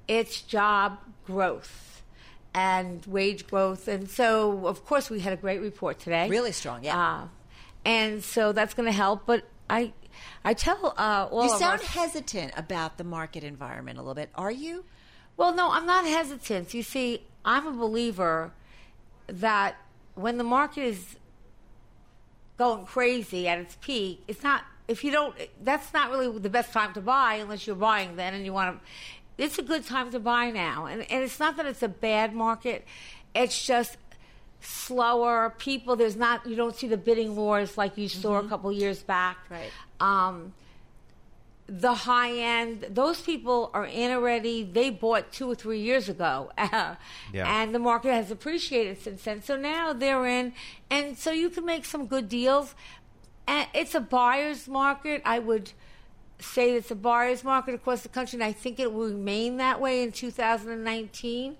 it's 0.08 0.42
job 0.42 0.98
growth 1.26 1.93
and 2.54 3.04
wage 3.06 3.46
growth. 3.46 3.88
And 3.88 4.08
so, 4.08 4.66
of 4.66 4.84
course, 4.84 5.10
we 5.10 5.20
had 5.20 5.32
a 5.32 5.36
great 5.36 5.60
report 5.60 5.98
today. 5.98 6.28
Really 6.28 6.52
strong, 6.52 6.84
yeah. 6.84 6.98
Uh, 6.98 7.28
and 7.84 8.22
so 8.22 8.52
that's 8.52 8.74
going 8.74 8.86
to 8.86 8.92
help. 8.92 9.26
But 9.26 9.44
I, 9.68 9.92
I 10.44 10.54
tell 10.54 10.94
uh, 10.96 11.28
all 11.30 11.44
you 11.44 11.58
sound 11.58 11.80
our, 11.80 11.86
hesitant 11.86 12.52
about 12.56 12.96
the 12.96 13.04
market 13.04 13.44
environment 13.44 13.98
a 13.98 14.02
little 14.02 14.14
bit. 14.14 14.30
Are 14.36 14.52
you? 14.52 14.84
Well, 15.36 15.54
no, 15.54 15.70
I'm 15.70 15.86
not 15.86 16.06
hesitant. 16.06 16.72
You 16.72 16.82
see, 16.82 17.24
I'm 17.44 17.66
a 17.66 17.72
believer 17.72 18.52
that 19.26 19.76
when 20.14 20.38
the 20.38 20.44
market 20.44 20.84
is 20.84 21.16
going 22.56 22.86
crazy 22.86 23.48
at 23.48 23.58
its 23.58 23.76
peak, 23.80 24.22
it's 24.28 24.44
not 24.44 24.62
if 24.86 25.02
you 25.02 25.10
don't 25.10 25.34
that's 25.62 25.92
not 25.94 26.10
really 26.10 26.38
the 26.38 26.50
best 26.50 26.72
time 26.72 26.92
to 26.92 27.00
buy 27.00 27.34
unless 27.36 27.66
you're 27.66 27.74
buying 27.74 28.16
then 28.16 28.34
and 28.34 28.44
you 28.44 28.52
want 28.52 28.78
to 28.78 28.90
it's 29.38 29.58
a 29.58 29.62
good 29.62 29.84
time 29.84 30.10
to 30.12 30.20
buy 30.20 30.50
now. 30.50 30.86
And, 30.86 31.02
and 31.10 31.24
it's 31.24 31.38
not 31.38 31.56
that 31.56 31.66
it's 31.66 31.82
a 31.82 31.88
bad 31.88 32.34
market, 32.34 32.84
it's 33.34 33.64
just 33.64 33.96
slower. 34.60 35.54
People, 35.58 35.96
there's 35.96 36.16
not, 36.16 36.46
you 36.46 36.56
don't 36.56 36.74
see 36.74 36.88
the 36.88 36.96
bidding 36.96 37.36
wars 37.36 37.76
like 37.76 37.98
you 37.98 38.08
saw 38.08 38.38
mm-hmm. 38.38 38.46
a 38.46 38.48
couple 38.48 38.72
years 38.72 39.02
back. 39.02 39.38
Right. 39.50 39.70
Um, 40.00 40.54
the 41.66 41.94
high 41.94 42.32
end, 42.32 42.86
those 42.90 43.22
people 43.22 43.70
are 43.72 43.86
in 43.86 44.10
already. 44.10 44.64
They 44.64 44.90
bought 44.90 45.32
two 45.32 45.50
or 45.50 45.54
three 45.54 45.80
years 45.80 46.08
ago. 46.08 46.50
yeah. 46.58 46.96
And 47.32 47.74
the 47.74 47.78
market 47.78 48.12
has 48.12 48.30
appreciated 48.30 49.00
since 49.00 49.24
then. 49.24 49.42
So 49.42 49.56
now 49.56 49.92
they're 49.92 50.26
in. 50.26 50.52
And 50.90 51.16
so 51.16 51.30
you 51.30 51.48
can 51.48 51.64
make 51.64 51.86
some 51.86 52.06
good 52.06 52.28
deals. 52.28 52.74
And 53.46 53.66
it's 53.72 53.94
a 53.94 54.00
buyer's 54.00 54.68
market. 54.68 55.22
I 55.24 55.38
would 55.38 55.72
say 56.38 56.74
it's 56.74 56.90
a 56.90 56.94
buyer's 56.94 57.44
market 57.44 57.74
across 57.74 58.02
the 58.02 58.08
country, 58.08 58.36
and 58.36 58.44
I 58.44 58.52
think 58.52 58.78
it 58.78 58.92
will 58.92 59.08
remain 59.08 59.56
that 59.58 59.80
way 59.80 60.02
in 60.02 60.12
2019, 60.12 61.56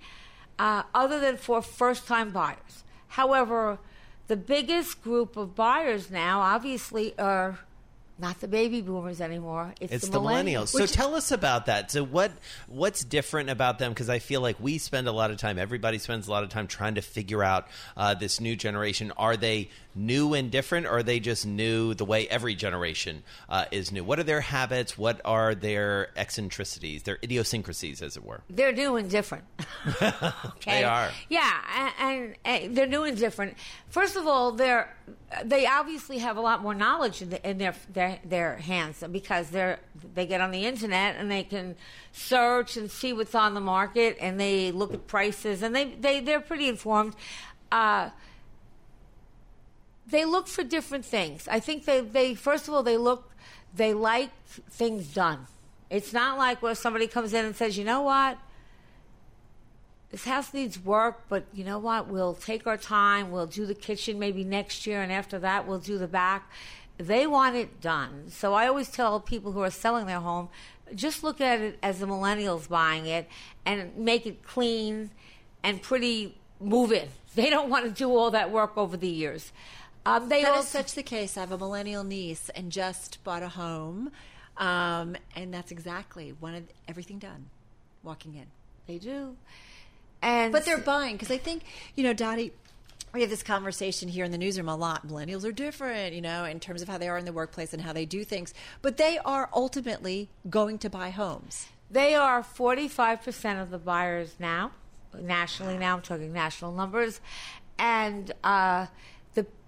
uh, 0.58 0.82
other 0.94 1.20
than 1.20 1.36
for 1.36 1.62
first 1.62 2.06
time 2.06 2.30
buyers. 2.30 2.84
However, 3.08 3.78
the 4.26 4.36
biggest 4.36 5.02
group 5.02 5.36
of 5.36 5.54
buyers 5.54 6.10
now, 6.10 6.40
obviously, 6.40 7.16
are 7.18 7.60
not 8.18 8.40
the 8.40 8.48
baby 8.48 8.80
boomers 8.80 9.20
anymore. 9.20 9.74
It's, 9.80 9.92
it's 9.92 10.06
the, 10.06 10.12
the 10.12 10.20
millennials. 10.20 10.68
So 10.68 10.86
tell 10.86 11.14
us 11.14 11.32
about 11.32 11.66
that. 11.66 11.90
So 11.90 12.04
what 12.04 12.32
what's 12.68 13.02
different 13.02 13.50
about 13.50 13.78
them? 13.78 13.92
Because 13.92 14.08
I 14.08 14.20
feel 14.20 14.40
like 14.40 14.56
we 14.60 14.78
spend 14.78 15.08
a 15.08 15.12
lot 15.12 15.30
of 15.30 15.38
time. 15.38 15.58
Everybody 15.58 15.98
spends 15.98 16.28
a 16.28 16.30
lot 16.30 16.44
of 16.44 16.48
time 16.50 16.66
trying 16.66 16.94
to 16.94 17.02
figure 17.02 17.42
out 17.42 17.66
uh, 17.96 18.14
this 18.14 18.40
new 18.40 18.54
generation. 18.54 19.12
Are 19.16 19.36
they 19.36 19.70
new 19.94 20.34
and 20.34 20.50
different, 20.50 20.86
or 20.86 20.98
are 20.98 21.02
they 21.02 21.20
just 21.20 21.46
new 21.46 21.94
the 21.94 22.04
way 22.04 22.28
every 22.28 22.54
generation 22.54 23.22
uh, 23.48 23.64
is 23.70 23.90
new? 23.90 24.04
What 24.04 24.18
are 24.18 24.24
their 24.24 24.40
habits? 24.40 24.96
What 24.96 25.20
are 25.24 25.54
their 25.54 26.08
eccentricities, 26.16 27.02
their 27.02 27.18
idiosyncrasies, 27.22 28.02
as 28.02 28.16
it 28.16 28.24
were? 28.24 28.42
They're 28.48 28.72
new 28.72 28.96
and 28.96 29.10
different. 29.10 29.44
okay? 30.02 30.40
They 30.66 30.84
are. 30.84 31.10
Yeah, 31.28 31.52
and, 31.76 31.92
and, 31.98 32.36
and, 32.44 32.76
they're 32.76 32.86
new 32.86 33.04
and 33.04 33.16
different. 33.16 33.56
First 33.94 34.16
of 34.16 34.26
all, 34.26 34.50
they're 34.50 34.92
they 35.44 35.66
obviously 35.66 36.18
have 36.18 36.36
a 36.36 36.40
lot 36.40 36.60
more 36.60 36.74
knowledge 36.74 37.22
in, 37.22 37.30
the, 37.30 37.48
in 37.48 37.58
their, 37.58 37.76
their 37.92 38.18
their 38.24 38.56
hands 38.56 39.04
because 39.12 39.50
they're 39.50 39.78
they 40.16 40.26
get 40.26 40.40
on 40.40 40.50
the 40.50 40.66
internet 40.66 41.14
and 41.14 41.30
they 41.30 41.44
can 41.44 41.76
search 42.10 42.76
and 42.76 42.90
see 42.90 43.12
what's 43.12 43.36
on 43.36 43.54
the 43.54 43.60
market 43.60 44.16
and 44.20 44.40
they 44.40 44.72
look 44.72 44.92
at 44.92 45.06
prices 45.06 45.62
and 45.62 45.76
they, 45.76 45.94
they 45.94 46.18
they're 46.18 46.40
pretty 46.40 46.68
informed. 46.68 47.14
Uh, 47.70 48.10
they 50.08 50.24
look 50.24 50.48
for 50.48 50.64
different 50.64 51.04
things. 51.04 51.46
I 51.46 51.60
think 51.60 51.84
they, 51.84 52.00
they 52.00 52.34
first 52.34 52.66
of 52.66 52.74
all 52.74 52.82
they 52.82 52.96
look 52.96 53.30
they 53.76 53.94
like 53.94 54.32
things 54.70 55.06
done. 55.14 55.46
It's 55.88 56.12
not 56.12 56.36
like 56.36 56.60
where 56.62 56.74
somebody 56.74 57.06
comes 57.06 57.32
in 57.32 57.44
and 57.44 57.54
says, 57.54 57.78
you 57.78 57.84
know 57.84 58.02
what, 58.02 58.38
this 60.14 60.26
house 60.26 60.54
needs 60.54 60.78
work, 60.78 61.22
but 61.28 61.42
you 61.52 61.64
know 61.64 61.80
what, 61.80 62.06
we'll 62.06 62.34
take 62.34 62.68
our 62.68 62.76
time. 62.76 63.32
We'll 63.32 63.48
do 63.48 63.66
the 63.66 63.74
kitchen 63.74 64.16
maybe 64.16 64.44
next 64.44 64.86
year, 64.86 65.02
and 65.02 65.10
after 65.10 65.40
that, 65.40 65.66
we'll 65.66 65.80
do 65.80 65.98
the 65.98 66.06
back. 66.06 66.48
They 66.98 67.26
want 67.26 67.56
it 67.56 67.80
done. 67.80 68.26
So 68.28 68.54
I 68.54 68.68
always 68.68 68.88
tell 68.88 69.18
people 69.18 69.50
who 69.50 69.60
are 69.62 69.72
selling 69.72 70.06
their 70.06 70.20
home, 70.20 70.50
just 70.94 71.24
look 71.24 71.40
at 71.40 71.60
it 71.60 71.80
as 71.82 71.98
the 71.98 72.06
millennials 72.06 72.68
buying 72.68 73.06
it 73.06 73.28
and 73.66 73.96
make 73.96 74.24
it 74.24 74.44
clean 74.44 75.10
and 75.64 75.82
pretty 75.82 76.36
move 76.60 76.92
in. 76.92 77.08
They 77.34 77.50
don't 77.50 77.68
want 77.68 77.84
to 77.86 77.90
do 77.90 78.14
all 78.14 78.30
that 78.30 78.52
work 78.52 78.76
over 78.76 78.96
the 78.96 79.08
years. 79.08 79.50
Um, 80.06 80.28
they 80.28 80.42
that 80.42 80.52
also, 80.52 80.60
is 80.60 80.68
such 80.68 80.94
the 80.94 81.02
case. 81.02 81.36
I 81.36 81.40
have 81.40 81.50
a 81.50 81.58
millennial 81.58 82.04
niece 82.04 82.48
and 82.50 82.70
just 82.70 83.24
bought 83.24 83.42
a 83.42 83.48
home, 83.48 84.12
um, 84.58 85.16
and 85.34 85.52
that's 85.52 85.72
exactly 85.72 86.32
wanted 86.40 86.68
everything 86.86 87.18
done, 87.18 87.46
walking 88.04 88.36
in. 88.36 88.46
They 88.86 88.98
do, 88.98 89.36
and 90.24 90.52
but 90.52 90.64
they're 90.64 90.78
buying 90.78 91.14
because 91.14 91.30
I 91.30 91.38
think 91.38 91.62
you 91.94 92.02
know, 92.02 92.12
Dottie. 92.12 92.52
We 93.12 93.20
have 93.20 93.30
this 93.30 93.44
conversation 93.44 94.08
here 94.08 94.24
in 94.24 94.32
the 94.32 94.38
newsroom 94.38 94.68
a 94.68 94.74
lot. 94.74 95.06
Millennials 95.06 95.44
are 95.44 95.52
different, 95.52 96.14
you 96.14 96.20
know, 96.20 96.44
in 96.44 96.58
terms 96.58 96.82
of 96.82 96.88
how 96.88 96.98
they 96.98 97.08
are 97.08 97.16
in 97.16 97.24
the 97.24 97.32
workplace 97.32 97.72
and 97.72 97.80
how 97.80 97.92
they 97.92 98.04
do 98.04 98.24
things, 98.24 98.52
but 98.82 98.96
they 98.96 99.18
are 99.24 99.48
ultimately 99.54 100.28
going 100.50 100.78
to 100.78 100.90
buy 100.90 101.10
homes. 101.10 101.68
They 101.88 102.16
are 102.16 102.42
45% 102.42 103.62
of 103.62 103.70
the 103.70 103.78
buyers 103.78 104.34
now, 104.40 104.72
nationally 105.16 105.78
now, 105.78 105.94
I'm 105.94 106.02
talking 106.02 106.32
national 106.32 106.72
numbers. 106.72 107.20
And 107.78 108.32
uh, 108.42 108.86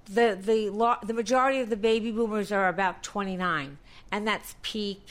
the 0.06 0.36
the 0.40 0.98
the 1.04 1.14
majority 1.14 1.60
of 1.60 1.70
the 1.70 1.76
baby 1.76 2.10
boomers 2.10 2.52
are 2.52 2.68
about 2.68 3.02
29, 3.02 3.78
and 4.10 4.26
that's 4.26 4.54
peak 4.62 5.02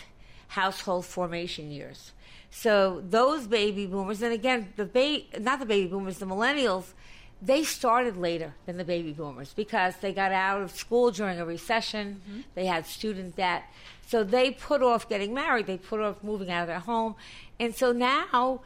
household 0.50 1.06
formation 1.06 1.72
years. 1.72 2.12
So 2.58 3.04
those 3.10 3.48
baby 3.48 3.86
boomers, 3.86 4.22
and 4.22 4.32
again, 4.32 4.70
the 4.78 4.86
ba- 4.86 5.40
not 5.42 5.60
the 5.60 5.66
baby 5.66 5.90
boomers, 5.90 6.20
the 6.20 6.26
millennials, 6.26 6.94
they 7.42 7.66
started 7.66 8.16
later 8.16 8.54
than 8.66 8.78
the 8.78 8.86
baby 8.86 9.12
boomers 9.12 9.54
because 9.54 9.98
they 9.98 10.14
got 10.14 10.32
out 10.32 10.62
of 10.62 10.72
school 10.72 11.12
during 11.12 11.38
a 11.38 11.46
recession. 11.46 12.22
Mm-hmm. 12.22 12.42
They 12.56 12.66
had 12.66 12.86
student 12.86 13.36
debt, 13.36 13.64
so 14.08 14.24
they 14.24 14.52
put 14.52 14.82
off 14.82 15.10
getting 15.10 15.34
married. 15.34 15.68
They 15.68 15.78
put 15.78 16.00
off 16.00 16.24
moving 16.24 16.50
out 16.50 16.62
of 16.62 16.68
their 16.68 16.80
home, 16.80 17.16
and 17.60 17.76
so 17.76 17.92
now 17.92 18.62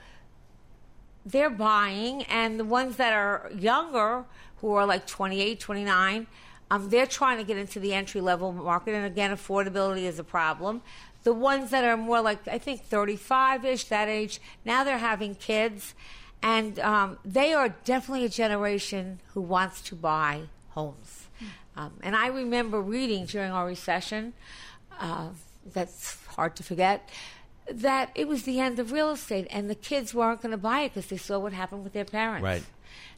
they're 1.25 1.49
buying, 1.49 2.21
and 2.23 2.59
the 2.59 2.65
ones 2.65 2.97
that 2.97 3.11
are 3.11 3.49
younger 3.57 4.23
who 4.57 4.71
are 4.71 4.85
like 4.85 5.07
28, 5.07 5.59
29. 5.59 6.27
Um, 6.71 6.89
they're 6.89 7.07
trying 7.07 7.39
to 7.39 7.43
get 7.43 7.57
into 7.57 7.79
the 7.79 7.95
entry 7.95 8.21
level 8.21 8.51
market, 8.51 8.93
and 8.93 9.03
again, 9.03 9.31
affordability 9.31 10.03
is 10.03 10.19
a 10.19 10.23
problem. 10.23 10.83
The 11.23 11.33
ones 11.33 11.71
that 11.71 11.83
are 11.83 11.97
more 11.97 12.21
like, 12.21 12.47
I 12.47 12.57
think, 12.57 12.83
35 12.83 13.65
ish, 13.65 13.83
that 13.85 14.07
age, 14.07 14.39
now 14.63 14.83
they're 14.83 14.97
having 14.97 15.35
kids, 15.35 15.93
and 16.41 16.79
um, 16.79 17.17
they 17.25 17.53
are 17.53 17.69
definitely 17.83 18.25
a 18.25 18.29
generation 18.29 19.19
who 19.33 19.41
wants 19.41 19.81
to 19.81 19.95
buy 19.95 20.43
homes. 20.69 21.27
Um, 21.75 21.93
and 22.01 22.15
I 22.15 22.27
remember 22.27 22.81
reading 22.81 23.25
during 23.25 23.51
our 23.51 23.65
recession, 23.65 24.33
uh, 24.99 25.29
that's 25.73 26.17
hard 26.27 26.55
to 26.57 26.63
forget, 26.63 27.09
that 27.71 28.11
it 28.15 28.27
was 28.27 28.43
the 28.43 28.59
end 28.59 28.79
of 28.79 28.91
real 28.91 29.11
estate, 29.11 29.47
and 29.49 29.69
the 29.69 29.75
kids 29.75 30.13
weren't 30.13 30.41
going 30.41 30.51
to 30.51 30.57
buy 30.57 30.81
it 30.81 30.89
because 30.89 31.07
they 31.07 31.17
saw 31.17 31.39
what 31.39 31.53
happened 31.53 31.83
with 31.83 31.93
their 31.93 32.05
parents. 32.05 32.43
Right. 32.43 32.63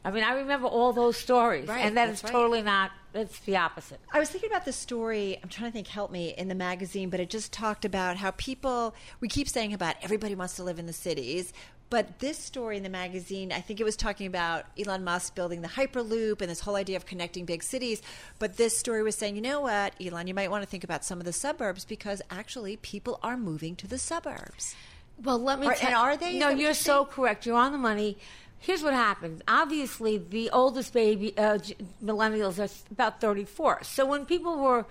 I 0.04 0.10
mean, 0.10 0.24
I 0.24 0.34
remember 0.34 0.66
all 0.66 0.92
those 0.92 1.16
stories, 1.16 1.68
right, 1.68 1.84
and 1.84 1.96
that 1.96 2.08
is 2.08 2.22
right. 2.22 2.32
totally 2.32 2.62
not. 2.62 2.90
It's 3.14 3.38
the 3.40 3.56
opposite. 3.56 4.00
I 4.10 4.18
was 4.18 4.30
thinking 4.30 4.50
about 4.50 4.64
the 4.64 4.72
story. 4.72 5.38
I'm 5.42 5.48
trying 5.48 5.70
to 5.70 5.72
think. 5.72 5.86
Help 5.86 6.10
me 6.10 6.34
in 6.36 6.48
the 6.48 6.54
magazine, 6.54 7.10
but 7.10 7.20
it 7.20 7.28
just 7.28 7.52
talked 7.52 7.84
about 7.84 8.16
how 8.16 8.30
people. 8.32 8.94
We 9.20 9.28
keep 9.28 9.48
saying 9.48 9.74
about 9.74 9.96
everybody 10.02 10.34
wants 10.34 10.56
to 10.56 10.64
live 10.64 10.78
in 10.78 10.86
the 10.86 10.92
cities, 10.92 11.52
but 11.92 12.20
this 12.20 12.38
story 12.38 12.78
in 12.78 12.84
the 12.84 12.88
magazine, 12.88 13.52
I 13.52 13.60
think 13.60 13.78
it 13.78 13.84
was 13.84 13.96
talking 13.96 14.26
about 14.26 14.64
Elon 14.78 15.04
Musk 15.04 15.34
building 15.34 15.60
the 15.60 15.68
Hyperloop 15.68 16.40
and 16.40 16.50
this 16.50 16.60
whole 16.60 16.76
idea 16.76 16.96
of 16.96 17.04
connecting 17.04 17.44
big 17.44 17.62
cities. 17.62 18.00
But 18.38 18.56
this 18.56 18.74
story 18.78 19.02
was 19.02 19.14
saying, 19.14 19.36
you 19.36 19.42
know 19.42 19.60
what, 19.60 19.92
Elon, 20.02 20.26
you 20.26 20.32
might 20.32 20.50
want 20.50 20.62
to 20.62 20.66
think 20.66 20.84
about 20.84 21.04
some 21.04 21.18
of 21.18 21.26
the 21.26 21.34
suburbs 21.34 21.84
because 21.84 22.22
actually 22.30 22.78
people 22.78 23.20
are 23.22 23.36
moving 23.36 23.76
to 23.76 23.86
the 23.86 23.98
suburbs. 23.98 24.74
Well, 25.22 25.38
let 25.38 25.60
me. 25.60 25.66
tell. 25.66 25.86
and 25.86 25.94
are 25.94 26.16
they? 26.16 26.38
No, 26.38 26.48
you're 26.48 26.72
so 26.72 27.04
correct. 27.04 27.44
You're 27.44 27.58
on 27.58 27.72
the 27.72 27.78
money 27.78 28.16
here's 28.62 28.82
what 28.82 28.94
happens. 28.94 29.42
Obviously, 29.46 30.18
the 30.18 30.48
oldest 30.50 30.92
baby 30.92 31.36
uh, 31.36 31.58
millennials 32.02 32.58
are 32.58 32.72
about 32.90 33.20
34. 33.20 33.82
So 33.82 34.06
when 34.06 34.24
people 34.24 34.58
were 34.58 34.86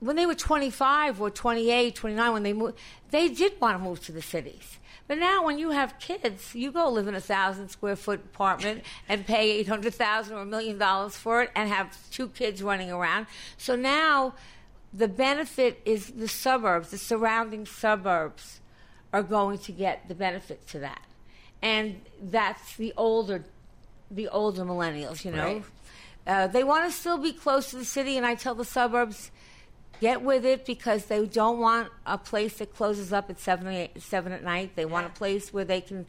when 0.00 0.16
they 0.16 0.26
were 0.26 0.34
25 0.34 1.22
or 1.22 1.30
28, 1.30 1.94
29, 1.94 2.32
when 2.32 2.42
they 2.42 2.52
moved, 2.52 2.78
they 3.10 3.28
did 3.28 3.58
want 3.58 3.78
to 3.78 3.82
move 3.82 4.04
to 4.04 4.12
the 4.12 4.20
cities. 4.20 4.78
But 5.08 5.16
now, 5.18 5.44
when 5.44 5.58
you 5.58 5.70
have 5.70 5.98
kids, 5.98 6.54
you 6.54 6.70
go 6.70 6.90
live 6.90 7.08
in 7.08 7.14
a 7.14 7.20
thousand 7.20 7.70
square 7.70 7.96
foot 7.96 8.20
apartment 8.24 8.82
and 9.08 9.24
pay 9.24 9.52
eight 9.52 9.68
hundred 9.68 9.94
thousand 9.94 10.36
or 10.36 10.40
a 10.40 10.46
million 10.46 10.78
dollars 10.78 11.16
for 11.16 11.42
it, 11.42 11.50
and 11.54 11.68
have 11.68 11.96
two 12.10 12.28
kids 12.28 12.62
running 12.62 12.90
around. 12.90 13.26
So 13.56 13.76
now, 13.76 14.34
the 14.92 15.06
benefit 15.06 15.80
is 15.84 16.10
the 16.10 16.28
suburbs, 16.28 16.90
the 16.90 16.98
surrounding 16.98 17.66
suburbs, 17.66 18.60
are 19.12 19.22
going 19.22 19.58
to 19.58 19.72
get 19.72 20.08
the 20.08 20.14
benefit 20.16 20.66
to 20.68 20.80
that 20.80 21.02
and 21.62 22.00
that's 22.22 22.76
the 22.76 22.92
older, 22.96 23.44
the 24.10 24.28
older 24.28 24.64
millennials. 24.64 25.24
You 25.24 25.32
know, 25.32 25.44
right. 25.44 25.64
uh, 26.26 26.46
they 26.48 26.64
want 26.64 26.90
to 26.90 26.96
still 26.96 27.18
be 27.18 27.32
close 27.32 27.70
to 27.70 27.76
the 27.76 27.84
city, 27.84 28.16
and 28.16 28.26
I 28.26 28.34
tell 28.34 28.54
the 28.54 28.64
suburbs, 28.64 29.30
get 30.00 30.22
with 30.22 30.44
it 30.44 30.66
because 30.66 31.06
they 31.06 31.24
don't 31.26 31.58
want 31.58 31.88
a 32.04 32.18
place 32.18 32.58
that 32.58 32.74
closes 32.74 33.12
up 33.12 33.30
at 33.30 33.38
seven, 33.38 33.68
eight, 33.68 34.02
seven 34.02 34.32
at 34.32 34.42
night. 34.42 34.76
They 34.76 34.84
want 34.84 35.06
a 35.06 35.10
place 35.10 35.52
where 35.52 35.64
they 35.64 35.80
can 35.80 36.06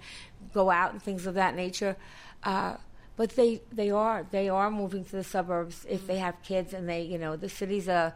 go 0.54 0.70
out 0.70 0.92
and 0.92 1.02
things 1.02 1.26
of 1.26 1.36
that 1.36 1.56
nature. 1.56 1.96
Uh, 2.44 2.76
but 3.16 3.32
they, 3.36 3.62
they 3.72 3.90
are 3.90 4.26
they 4.30 4.48
are 4.48 4.70
moving 4.70 5.04
to 5.04 5.12
the 5.12 5.24
suburbs 5.24 5.86
if 5.90 6.06
they 6.06 6.20
have 6.20 6.42
kids 6.44 6.72
and 6.72 6.88
they 6.88 7.02
you 7.02 7.18
know 7.18 7.36
the 7.36 7.50
city's 7.50 7.88
a 7.88 8.14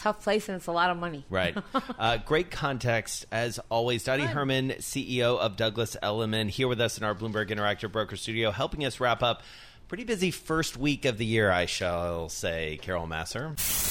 tough 0.00 0.22
place 0.22 0.48
and 0.48 0.56
it's 0.56 0.66
a 0.66 0.72
lot 0.72 0.90
of 0.90 0.96
money. 0.96 1.24
Right. 1.28 1.56
uh, 1.98 2.16
great 2.18 2.50
context 2.50 3.26
as 3.30 3.60
always. 3.70 4.04
Dottie 4.04 4.24
Fun. 4.24 4.32
Herman, 4.32 4.68
CEO 4.78 5.38
of 5.38 5.56
Douglas 5.56 5.96
Elliman, 6.02 6.48
here 6.48 6.68
with 6.68 6.80
us 6.80 6.98
in 6.98 7.04
our 7.04 7.14
Bloomberg 7.14 7.50
Interactive 7.50 7.92
Broker 7.92 8.16
Studio, 8.16 8.50
helping 8.50 8.84
us 8.84 9.00
wrap 9.00 9.22
up. 9.22 9.42
Pretty 9.88 10.04
busy 10.04 10.30
first 10.30 10.76
week 10.76 11.04
of 11.04 11.18
the 11.18 11.26
year, 11.26 11.50
I 11.50 11.66
shall 11.66 12.28
say, 12.28 12.78
Carol 12.80 13.08
Massar. 13.08 13.46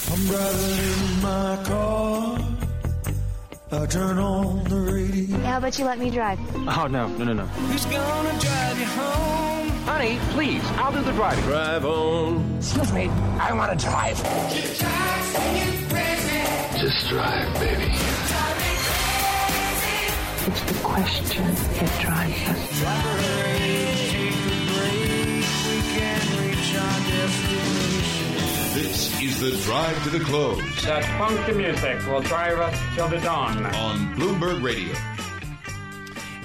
I'm 0.10 0.26
driving 0.28 1.15
in 1.15 1.22
my 1.22 1.63
car. 1.65 2.39
I 3.72 3.86
turn 3.86 4.17
on 4.17 4.63
the 4.63 4.76
radio. 4.78 5.38
How 5.39 5.58
about 5.58 5.78
you 5.78 5.86
let 5.86 6.00
me 6.00 6.10
drive? 6.10 6.39
Oh, 6.56 6.88
no, 6.88 7.08
no, 7.08 7.26
no, 7.26 7.34
no. 7.34 7.45
Who's 7.45 7.86
gonna 7.86 8.39
drive 8.39 8.80
you 8.80 8.86
home? 8.86 9.69
Honey, 9.86 10.19
please, 10.32 10.63
I'll 10.78 10.91
do 10.91 11.02
the 11.02 11.12
driving. 11.12 11.43
Drive 11.43 11.86
on. 11.86 12.56
Excuse 12.58 12.93
me, 12.93 13.10
I 13.10 13.54
want 13.54 13.78
to 13.78 13.86
drive. 13.86 15.88
Just 16.80 17.10
drive, 17.10 17.54
baby. 17.56 17.92
It's 20.48 20.62
the 20.62 20.80
question 20.82 21.46
that 21.46 22.00
drives 22.00 22.50
us. 22.50 22.70
This 28.74 29.22
is 29.22 29.39
the 29.42 29.52
drive 29.65 30.04
to 30.06 30.10
the 30.10 30.22
close. 30.22 30.86
That 30.86 31.04
funky 31.18 31.52
music 31.52 32.08
will 32.08 32.22
drive 32.22 32.60
us 32.60 32.80
till 32.96 33.10
the 33.10 33.18
dawn. 33.18 33.65
On 33.65 34.15
Bloomberg 34.15 34.63
Radio. 34.63 34.96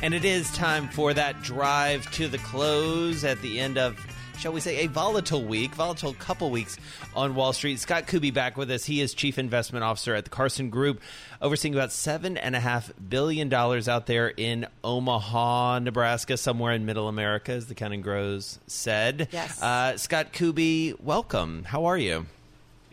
And 0.02 0.14
it 0.14 0.24
is 0.24 0.50
time 0.50 0.88
for 0.88 1.14
that 1.14 1.42
drive 1.42 2.10
to 2.10 2.26
the 2.26 2.38
close 2.38 3.22
at 3.22 3.40
the 3.40 3.60
end 3.60 3.78
of 3.78 4.04
shall 4.44 4.52
we 4.52 4.60
say, 4.60 4.84
a 4.84 4.88
volatile 4.88 5.42
week, 5.42 5.74
volatile 5.74 6.12
couple 6.12 6.50
weeks 6.50 6.76
on 7.16 7.34
Wall 7.34 7.54
Street. 7.54 7.80
Scott 7.80 8.06
Kubie 8.06 8.30
back 8.30 8.58
with 8.58 8.70
us. 8.70 8.84
He 8.84 9.00
is 9.00 9.14
Chief 9.14 9.38
Investment 9.38 9.82
Officer 9.84 10.14
at 10.14 10.24
the 10.24 10.30
Carson 10.30 10.68
Group, 10.68 11.00
overseeing 11.40 11.72
about 11.72 11.88
$7.5 11.88 12.92
billion 13.08 13.50
out 13.54 14.04
there 14.04 14.28
in 14.28 14.66
Omaha, 14.84 15.78
Nebraska, 15.78 16.36
somewhere 16.36 16.74
in 16.74 16.84
middle 16.84 17.08
America, 17.08 17.52
as 17.52 17.68
the 17.68 17.74
Counting 17.74 18.02
Crows 18.02 18.58
said. 18.66 19.28
Yes. 19.32 19.62
Uh, 19.62 19.96
Scott 19.96 20.34
Kubie, 20.34 20.94
welcome. 21.00 21.64
How 21.64 21.86
are 21.86 21.96
you? 21.96 22.26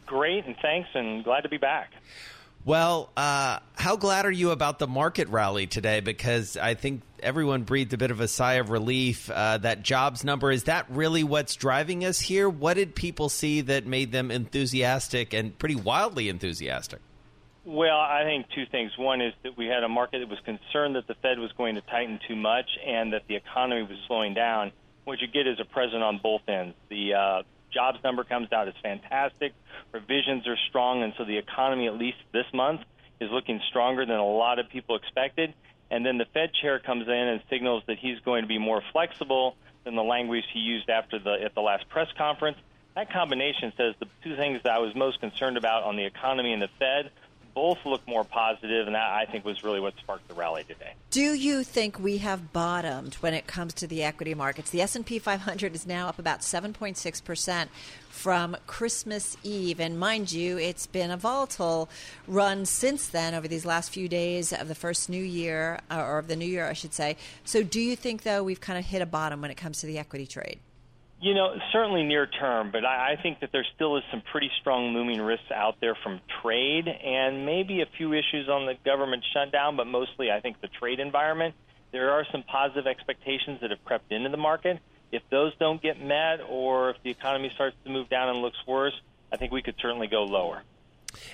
Great, 0.05 0.45
and 0.45 0.55
thanks, 0.61 0.87
and 0.93 1.21
glad 1.21 1.41
to 1.41 1.49
be 1.49 1.57
back. 1.57 1.91
Well, 2.63 3.10
uh, 3.17 3.60
how 3.76 3.95
glad 3.95 4.26
are 4.26 4.32
you 4.32 4.52
about 4.52 4.78
the 4.78 4.88
market 4.88 5.28
rally 5.30 5.65
today? 5.65 6.00
Because 6.00 6.58
I 6.58 6.76
think 6.76 7.02
everyone 7.24 7.63
breathed 7.63 7.93
a 7.93 7.97
bit 7.97 8.12
of 8.12 8.19
a 8.19 8.28
sigh 8.28 8.56
of 8.56 8.69
relief. 8.69 9.32
Uh, 9.32 9.58
that 9.60 9.82
jobs 9.82 10.24
number 10.24 10.52
is 10.52 10.65
that 10.65 10.86
really 10.89 11.24
what's 11.24 11.56
driving 11.56 12.06
us 12.06 12.19
here? 12.19 12.47
What 12.47 12.76
did 12.76 12.93
people 12.93 13.30
see 13.30 13.62
that 13.62 13.88
made 13.88 14.12
them 14.12 14.30
enthusiastic 14.30 15.34
and 15.34 15.58
pretty 15.58 15.76
wildly 15.76 16.30
enthusiastic? 16.30 17.00
Well, 17.65 17.97
I 17.97 18.24
think 18.24 18.47
two 18.54 18.65
things. 18.71 18.91
One 18.97 19.21
is 19.21 19.34
that 19.43 19.58
we 19.58 19.65
had 19.65 19.84
a 19.84 19.89
market 19.89 20.19
that 20.19 20.30
was 20.30 20.39
concerned 20.45 20.95
that 20.95 21.08
the 21.08 21.15
Fed 21.15 21.39
was 21.39 21.52
going 21.58 21.76
to 21.76 21.82
tighten 21.82 22.19
too 22.28 22.36
much 22.36 22.69
and 22.86 23.13
that 23.13 23.24
the 23.28 23.36
economy 23.36 23.84
was 23.84 23.97
slowing 24.08 24.36
down. 24.36 24.71
What 25.04 25.19
you 25.19 25.28
get 25.28 25.47
is 25.47 25.60
a 25.60 25.65
present 25.65 26.04
on 26.04 26.19
both 26.21 26.41
ends. 26.47 26.76
The 26.89 27.13
uh, 27.13 27.43
jobs 27.71 27.99
number 28.03 28.23
comes 28.23 28.51
out, 28.51 28.67
it's 28.67 28.77
fantastic. 28.81 29.53
Revisions 29.91 30.47
are 30.47 30.57
strong, 30.69 31.03
and 31.03 31.13
so 31.17 31.25
the 31.25 31.38
economy, 31.38 31.88
at 31.88 31.97
least 31.97 32.17
this 32.31 32.45
month, 32.53 32.81
is 33.19 33.29
looking 33.31 33.62
stronger 33.69 34.05
than 34.05 34.17
a 34.17 34.25
lot 34.25 34.60
of 34.60 34.69
people 34.69 34.95
expected. 34.95 35.53
And 35.89 36.05
then 36.05 36.17
the 36.17 36.25
Fed 36.34 36.53
chair 36.53 36.79
comes 36.79 37.07
in 37.07 37.13
and 37.13 37.41
signals 37.49 37.84
that 37.88 37.97
he's 37.99 38.19
going 38.19 38.43
to 38.43 38.47
be 38.47 38.57
more 38.57 38.81
flexible 38.91 39.55
than 39.84 39.95
the 39.95 40.03
language 40.03 40.45
he 40.53 40.60
used 40.60 40.89
after 40.89 41.19
the 41.19 41.41
at 41.43 41.53
the 41.53 41.62
last 41.62 41.89
press 41.89 42.07
conference. 42.17 42.57
That 42.95 43.12
combination 43.12 43.73
says 43.77 43.95
the 43.99 44.07
two 44.23 44.36
things 44.36 44.62
that 44.63 44.73
I 44.73 44.79
was 44.79 44.95
most 44.95 45.19
concerned 45.19 45.57
about 45.57 45.84
on 45.84 45.95
the 45.95 46.05
economy 46.05 46.53
and 46.53 46.62
the 46.62 46.69
Fed 46.79 47.12
both 47.53 47.79
look 47.85 48.05
more 48.07 48.23
positive, 48.23 48.87
and 48.87 48.95
that 48.95 49.11
I 49.11 49.25
think 49.25 49.45
was 49.45 49.63
really 49.63 49.79
what 49.79 49.95
sparked 49.97 50.27
the 50.27 50.33
rally 50.33 50.63
today. 50.63 50.93
Do 51.09 51.33
you 51.33 51.63
think 51.63 51.99
we 51.99 52.17
have 52.19 52.53
bottomed 52.53 53.15
when 53.15 53.33
it 53.33 53.47
comes 53.47 53.73
to 53.75 53.87
the 53.87 54.03
equity 54.03 54.33
markets? 54.33 54.69
The 54.69 54.81
S 54.81 54.95
and 54.95 55.05
P 55.05 55.19
500 55.19 55.75
is 55.75 55.85
now 55.85 56.07
up 56.07 56.19
about 56.19 56.41
7.6 56.41 57.23
percent 57.23 57.71
from 58.09 58.57
Christmas 58.67 59.37
Eve, 59.43 59.79
and 59.79 59.99
mind 59.99 60.31
you, 60.31 60.57
it's 60.57 60.87
been 60.87 61.11
a 61.11 61.17
volatile 61.17 61.89
run 62.27 62.65
since 62.65 63.07
then 63.07 63.33
over 63.33 63.47
these 63.47 63.65
last 63.65 63.91
few 63.91 64.07
days 64.07 64.53
of 64.53 64.67
the 64.67 64.75
first 64.75 65.09
new 65.09 65.23
year, 65.23 65.79
uh, 65.89 66.01
or 66.01 66.19
of 66.19 66.27
the 66.27 66.35
new 66.35 66.45
year, 66.45 66.67
I 66.67 66.73
should 66.73 66.93
say. 66.93 67.17
So, 67.43 67.63
do 67.63 67.79
you 67.79 67.95
think 67.95 68.23
though 68.23 68.43
we've 68.43 68.61
kind 68.61 68.77
of 68.77 68.85
hit 68.85 69.01
a 69.01 69.05
bottom 69.05 69.41
when 69.41 69.51
it 69.51 69.55
comes 69.55 69.79
to 69.81 69.87
the 69.87 69.97
equity 69.97 70.27
trade? 70.27 70.59
You 71.21 71.36
know, 71.36 71.53
certainly 71.71 72.01
near 72.01 72.25
term, 72.25 72.71
but 72.71 72.84
I, 72.84 73.13
I 73.13 73.21
think 73.21 73.41
that 73.41 73.51
there 73.51 73.65
still 73.75 73.95
is 73.97 74.03
some 74.10 74.23
pretty 74.31 74.49
strong 74.60 74.95
looming 74.95 75.21
risks 75.21 75.51
out 75.53 75.75
there 75.79 75.93
from 75.93 76.19
trade 76.41 76.88
and 76.88 77.45
maybe 77.45 77.81
a 77.81 77.86
few 77.86 78.13
issues 78.13 78.49
on 78.49 78.65
the 78.65 78.73
government 78.84 79.23
shutdown, 79.31 79.77
but 79.77 79.86
mostly 79.86 80.31
I 80.31 80.39
think 80.39 80.60
the 80.62 80.67
trade 80.67 80.99
environment. 80.99 81.53
There 81.91 82.12
are 82.13 82.25
some 82.31 82.41
positive 82.41 82.88
expectations 82.88 83.60
that 83.62 83.69
have 83.69 83.86
crept 83.86 84.12
into 84.12 84.29
the 84.29 84.38
market. 84.38 84.79
If 85.12 85.21
those 85.29 85.53
don't 85.60 85.79
get 85.79 86.01
met 86.01 86.39
or 86.49 86.89
if 86.89 86.95
the 87.03 87.12
economy 87.12 87.51
starts 87.53 87.75
to 87.84 87.91
move 87.91 88.10
down 88.10 88.29
and 88.29 88.41
looks 88.41 88.57
worse, 88.65 88.99
I 89.31 89.38
think 89.38 89.51
we 89.51 89.62
could 89.62 89.75
certainly 89.79 90.07
go 90.07 90.23
lower. 90.23 90.63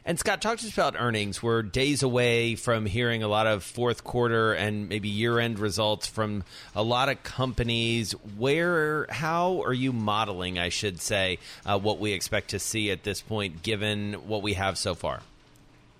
And 0.05 0.17
Scott, 0.17 0.41
talk 0.41 0.57
to 0.59 0.67
us 0.67 0.73
about 0.73 0.95
earnings. 0.97 1.43
We're 1.43 1.61
days 1.61 2.03
away 2.03 2.55
from 2.55 2.85
hearing 2.85 3.23
a 3.23 3.27
lot 3.27 3.47
of 3.47 3.63
fourth 3.63 4.03
quarter 4.03 4.53
and 4.53 4.87
maybe 4.89 5.09
year 5.09 5.39
end 5.39 5.59
results 5.59 6.07
from 6.07 6.43
a 6.75 6.83
lot 6.83 7.09
of 7.09 7.21
companies. 7.23 8.13
Where, 8.37 9.07
how 9.09 9.61
are 9.63 9.73
you 9.73 9.93
modeling, 9.93 10.57
I 10.59 10.69
should 10.69 11.01
say, 11.01 11.39
uh, 11.65 11.79
what 11.79 11.99
we 11.99 12.13
expect 12.13 12.49
to 12.49 12.59
see 12.59 12.91
at 12.91 13.03
this 13.03 13.21
point, 13.21 13.63
given 13.63 14.13
what 14.13 14.41
we 14.41 14.53
have 14.53 14.77
so 14.77 14.95
far? 14.95 15.21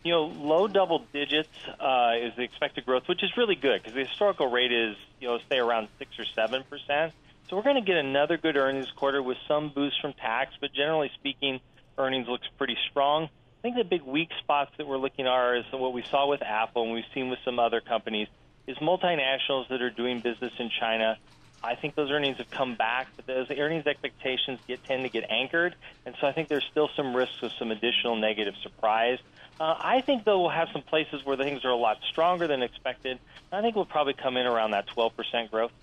You 0.04 0.13
know, 0.13 0.26
low 0.26 0.68
double 0.68 1.06
digits 1.12 1.50
uh, 1.80 2.13
is 2.18 2.34
the 2.38 2.44
expected 2.44 2.86
growth, 2.86 3.08
which 3.08 3.24
is 3.24 3.36
really 3.36 3.56
good 3.56 3.82
because 3.82 3.94
the 3.94 4.06
historical 4.06 4.50
rate 4.50 4.72
is, 4.72 4.96
you 5.20 5.28
know, 5.28 5.40
stay 5.48 5.58
around 5.58 5.90
six 6.00 6.18
or 6.18 6.26
seven 6.26 6.63
percent. 6.70 7.13
So 7.50 7.56
we're 7.56 7.63
going 7.63 7.76
to 7.76 7.82
get 7.82 7.98
another 7.98 8.38
good 8.38 8.58
earnings 8.58 8.92
quarter 8.92 9.22
with 9.24 9.38
some 9.48 9.70
boost 9.70 10.00
from 10.02 10.13
tax, 10.13 10.54
but 10.60 10.74
generally 10.74 11.12
speaking, 11.16 11.60
earnings 11.98 12.28
looks 12.28 12.48
pretty 12.58 12.78
strong. 12.90 13.30
I 13.67 13.69
think 13.69 13.89
the 13.89 13.97
big 13.97 14.08
weak 14.08 14.30
spots 14.39 14.71
that 14.77 14.88
we're 14.88 14.97
looking 14.97 15.25
at 15.25 15.32
are 15.32 15.58
is 15.58 15.65
what 15.73 15.91
we 15.91 16.01
saw 16.01 16.25
with 16.30 16.41
Apple 16.41 16.84
and 16.84 16.93
we've 16.93 17.03
seen 17.13 17.30
with 17.30 17.39
some 17.43 17.60
other 17.60 17.82
companies 17.82 18.30
is 18.65 18.77
multinationals 18.77 19.67
that 19.67 19.82
are 19.82 19.89
doing 19.89 20.21
business 20.21 20.53
in 20.58 20.69
China. 20.80 21.17
I 21.62 21.75
think 21.75 21.95
those 21.95 22.10
earnings 22.10 22.38
have 22.38 22.49
come 22.49 22.75
back, 22.75 23.10
but 23.17 23.27
those 23.27 23.51
earnings 23.51 23.86
expectations 23.86 24.60
get 24.69 24.86
tend 24.86 25.03
to 25.03 25.10
get 25.10 25.30
anchored, 25.30 25.75
and 26.06 26.15
so 26.21 26.27
I 26.27 26.32
think 26.32 26.47
there's 26.47 26.63
still 26.71 26.89
some 26.95 27.13
risks 27.13 27.43
of 27.43 27.51
some 27.60 27.71
additional 27.71 28.15
negative 28.15 28.53
surprise. 28.63 29.19
Uh, 29.60 29.75
I 29.77 29.99
think 29.99 30.23
though 30.23 30.39
we'll 30.39 30.49
have 30.49 30.69
some 30.71 30.84
places 30.84 31.25
where 31.25 31.36
the 31.36 31.43
things 31.43 31.65
are 31.65 31.71
a 31.71 31.75
lot 31.75 31.97
stronger 32.10 32.47
than 32.47 32.62
expected. 32.63 33.19
I 33.51 33.60
think 33.60 33.75
we'll 33.75 33.84
probably 33.84 34.13
come 34.13 34.38
in 34.38 34.47
around 34.47 34.71
that 34.71 34.88
12% 34.88 35.51
growth. 35.51 35.73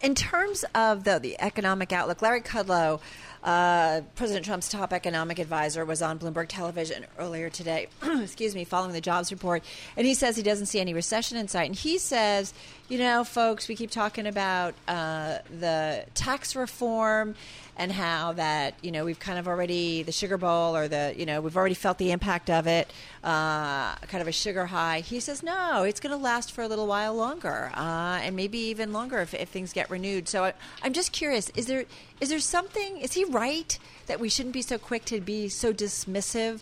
In 0.00 0.14
terms 0.14 0.64
of 0.74 1.04
the, 1.04 1.18
the 1.18 1.38
economic 1.38 1.92
outlook, 1.92 2.22
Larry 2.22 2.40
Kudlow, 2.40 3.02
uh, 3.42 4.02
President 4.16 4.44
Trump's 4.44 4.68
top 4.68 4.92
economic 4.92 5.38
advisor, 5.38 5.84
was 5.84 6.02
on 6.02 6.18
Bloomberg 6.18 6.48
Television 6.48 7.06
earlier 7.18 7.50
today, 7.50 7.88
excuse 8.02 8.54
me, 8.54 8.64
following 8.64 8.92
the 8.92 9.00
jobs 9.00 9.30
report, 9.30 9.62
and 9.96 10.06
he 10.06 10.14
says 10.14 10.36
he 10.36 10.42
doesn't 10.42 10.66
see 10.66 10.80
any 10.80 10.94
recession 10.94 11.38
in 11.38 11.48
sight. 11.48 11.66
And 11.66 11.74
he 11.74 11.98
says, 11.98 12.52
you 12.88 12.98
know, 12.98 13.24
folks, 13.24 13.68
we 13.68 13.76
keep 13.76 13.90
talking 13.90 14.26
about 14.26 14.74
uh, 14.88 15.38
the 15.58 16.04
tax 16.14 16.56
reform 16.56 17.34
and 17.80 17.90
how 17.90 18.32
that 18.34 18.74
you 18.82 18.92
know 18.92 19.06
we've 19.06 19.18
kind 19.18 19.38
of 19.38 19.48
already 19.48 20.02
the 20.02 20.12
sugar 20.12 20.36
bowl 20.36 20.76
or 20.76 20.86
the 20.86 21.14
you 21.16 21.24
know 21.24 21.40
we've 21.40 21.56
already 21.56 21.74
felt 21.74 21.96
the 21.96 22.10
impact 22.10 22.50
of 22.50 22.66
it, 22.66 22.92
uh, 23.24 23.94
kind 23.94 24.20
of 24.20 24.28
a 24.28 24.32
sugar 24.32 24.66
high. 24.66 25.00
He 25.00 25.18
says 25.18 25.42
no, 25.42 25.84
it's 25.84 25.98
going 25.98 26.10
to 26.10 26.22
last 26.22 26.52
for 26.52 26.62
a 26.62 26.68
little 26.68 26.86
while 26.86 27.14
longer, 27.14 27.70
uh, 27.74 28.20
and 28.22 28.36
maybe 28.36 28.58
even 28.58 28.92
longer 28.92 29.20
if, 29.20 29.32
if 29.32 29.48
things 29.48 29.72
get 29.72 29.88
renewed. 29.88 30.28
So 30.28 30.44
I, 30.44 30.52
I'm 30.82 30.92
just 30.92 31.12
curious: 31.12 31.48
is 31.56 31.66
there 31.66 31.86
is 32.20 32.28
there 32.28 32.38
something? 32.40 32.98
Is 32.98 33.12
he 33.14 33.24
right 33.24 33.78
that 34.06 34.20
we 34.20 34.28
shouldn't 34.28 34.52
be 34.54 34.62
so 34.62 34.78
quick 34.78 35.04
to 35.06 35.20
be 35.20 35.48
so 35.48 35.72
dismissive 35.72 36.60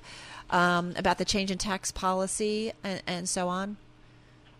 um, 0.51 0.95
about 0.97 1.19
the 1.19 1.25
change 1.25 1.51
in 1.51 1.59
tax 1.59 1.91
policy 1.93 2.73
and, 2.85 3.03
and 3.07 3.29
so 3.29 3.49
on? 3.49 3.77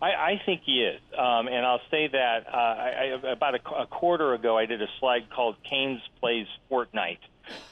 I, 0.01 0.07
I 0.11 0.41
think 0.45 0.61
he 0.65 0.81
is, 0.81 1.01
um, 1.17 1.47
and 1.49 1.65
I'll 1.65 1.81
say 1.91 2.07
that 2.07 2.47
uh, 2.47 2.55
I, 2.55 3.19
I, 3.25 3.31
about 3.31 3.55
a, 3.55 3.69
a 3.81 3.85
quarter 3.85 4.33
ago, 4.33 4.57
I 4.57 4.65
did 4.65 4.81
a 4.81 4.87
slide 4.97 5.29
called 5.29 5.57
"Keynes 5.69 5.99
Plays 6.21 6.47
Fortnite," 6.71 7.17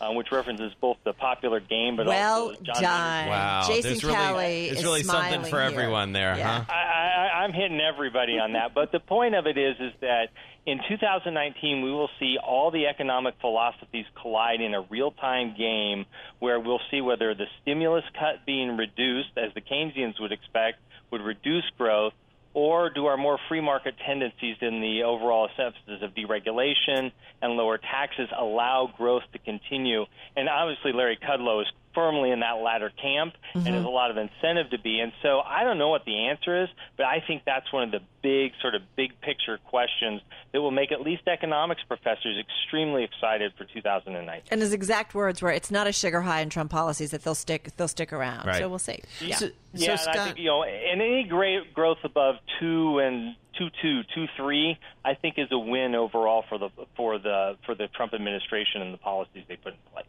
uh, 0.02 0.12
which 0.12 0.30
references 0.30 0.74
both 0.82 0.98
the 1.06 1.14
popular 1.14 1.62
game, 1.62 1.96
but 1.96 2.06
well 2.06 2.50
also 2.50 2.62
John 2.64 2.82
done. 2.82 3.28
Wow, 3.30 3.64
Jason 3.68 3.92
there's 3.92 4.04
really, 4.04 4.16
Kelly 4.18 4.66
there's 4.66 4.80
is 4.80 4.84
really 4.84 5.04
something 5.04 5.44
for 5.44 5.62
here. 5.62 5.72
everyone 5.72 6.12
there, 6.12 6.36
Yeah. 6.38 6.64
huh? 6.64 6.74
I, 6.74 6.74
I, 6.76 7.44
I'm 7.44 7.54
hitting 7.54 7.80
everybody 7.80 8.40
on 8.40 8.52
that, 8.54 8.74
but 8.74 8.92
the 8.92 9.00
point 9.00 9.34
of 9.34 9.48
it 9.48 9.58
is, 9.58 9.78
is 9.80 9.94
that 10.02 10.28
in 10.68 10.82
2019 10.90 11.82
we 11.82 11.92
will 11.92 12.10
see 12.20 12.38
all 12.38 12.70
the 12.72 12.88
economic 12.88 13.36
philosophies 13.40 14.06
collide 14.22 14.60
in 14.60 14.74
a 14.74 14.82
real-time 14.82 15.56
game, 15.58 16.06
where 16.40 16.60
we'll 16.60 16.82
see 16.92 17.00
whether 17.00 17.34
the 17.34 17.46
stimulus 17.62 18.04
cut 18.14 18.46
being 18.46 18.76
reduced, 18.76 19.30
as 19.38 19.54
the 19.56 19.62
Keynesians 19.62 20.20
would 20.20 20.34
expect, 20.34 20.80
would 21.10 21.22
reduce 21.22 21.64
growth, 21.78 22.14
or 22.54 22.90
do 22.90 23.06
our 23.06 23.16
more 23.16 23.40
free 23.48 23.62
market 23.62 23.96
tendencies 24.06 24.58
in 24.62 24.82
the 24.82 25.04
overall 25.04 25.48
senses 25.56 26.04
of 26.04 26.14
deregulation 26.14 27.12
and 27.42 27.54
lower 27.54 27.78
taxes 27.78 28.28
allow 28.38 28.92
growth 28.98 29.24
to 29.32 29.40
continue? 29.40 30.06
And 30.36 30.50
obviously, 30.50 30.92
Larry 30.92 31.18
Kudlow 31.18 31.62
is 31.62 31.68
firmly 31.98 32.30
in 32.30 32.42
that 32.42 32.62
latter 32.64 32.92
camp 33.02 33.34
and 33.56 33.64
Mm-hmm. 33.66 33.74
has 33.74 33.84
a 33.86 33.88
lot 33.90 34.12
of 34.12 34.18
incentive 34.18 34.70
to 34.70 34.78
be. 34.80 35.00
And 35.00 35.12
so 35.24 35.40
I 35.40 35.64
don't 35.64 35.80
know 35.80 35.90
what 35.90 36.06
the 36.06 36.28
answer 36.28 36.62
is, 36.64 36.70
but 36.96 37.08
I 37.08 37.24
think 37.26 37.42
that's 37.44 37.74
one 37.74 37.82
of 37.84 37.92
the 37.92 38.02
big, 38.22 38.52
sort 38.62 38.76
of 38.76 38.84
big 38.96 39.20
picture 39.22 39.58
questions 39.66 40.22
that 40.54 40.62
will 40.62 40.70
make 40.72 40.92
at 40.92 41.02
least 41.02 41.28
economics 41.28 41.82
professors 41.88 42.38
extremely 42.40 43.04
excited 43.04 43.54
for 43.58 43.66
2019. 43.66 44.44
And 44.52 44.62
his 44.62 44.74
exact 44.74 45.16
words 45.16 45.42
were, 45.42 45.50
"It's 45.50 45.72
not 45.72 45.88
a 45.88 45.92
sugar 45.92 46.22
high 46.22 46.42
in 46.42 46.50
Trump 46.50 46.70
policies 46.70 47.10
that 47.12 47.24
they'll 47.24 47.34
stick 47.36 47.70
they'll 47.78 47.88
stick 47.88 48.14
around." 48.14 48.46
Right. 48.46 48.58
So 48.58 48.70
we'll 48.70 48.78
see. 48.80 49.00
Yeah. 49.20 49.36
So, 49.38 49.50
Yeah, 49.74 49.86
so 49.88 49.92
and 49.94 50.00
Scott, 50.02 50.18
I 50.18 50.26
think 50.26 50.38
you 50.38 50.46
know, 50.46 50.64
and 50.64 51.02
any 51.02 51.24
great 51.24 51.74
growth 51.74 52.00
above 52.04 52.36
two 52.60 53.00
and 53.00 53.36
two 53.58 53.70
two 53.82 54.02
two 54.14 54.28
three, 54.36 54.78
I 55.04 55.14
think 55.14 55.36
is 55.38 55.48
a 55.52 55.60
win 55.60 55.96
overall 55.96 56.44
for 56.48 56.58
the 56.58 56.70
for 56.96 57.18
the 57.18 57.58
for 57.66 57.76
the 57.76 57.88
Trump 57.88 58.14
administration 58.14 58.82
and 58.82 58.94
the 58.94 58.98
policies 58.98 59.44
they 59.48 59.56
put 59.56 59.74
in 59.74 59.80
place. 59.92 60.06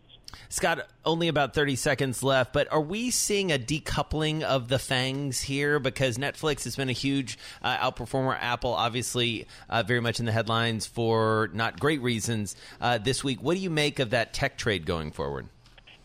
Scott, 0.50 0.87
only 1.04 1.28
about 1.28 1.54
30 1.54 1.76
seconds 1.76 2.22
left, 2.22 2.52
but 2.52 2.70
are 2.72 2.80
we 2.80 3.11
seeing 3.11 3.52
a 3.52 3.58
decoupling 3.58 4.42
of 4.42 4.68
the 4.68 4.78
fangs 4.78 5.42
here? 5.42 5.78
Because 5.78 6.16
Netflix 6.16 6.64
has 6.64 6.76
been 6.76 6.88
a 6.88 6.92
huge 6.92 7.38
uh, 7.62 7.76
outperformer. 7.78 8.37
Apple, 8.40 8.72
obviously, 8.72 9.46
uh, 9.68 9.82
very 9.82 10.00
much 10.00 10.20
in 10.20 10.26
the 10.26 10.32
headlines 10.32 10.87
for 10.87 11.50
not 11.52 11.78
great 11.78 12.00
reasons 12.02 12.56
uh, 12.80 12.98
this 12.98 13.22
week. 13.22 13.42
What 13.42 13.56
do 13.56 13.61
you 13.61 13.70
make 13.70 13.98
of 13.98 14.11
that 14.11 14.32
tech 14.32 14.56
trade 14.56 14.87
going 14.87 15.12
forward? 15.12 15.48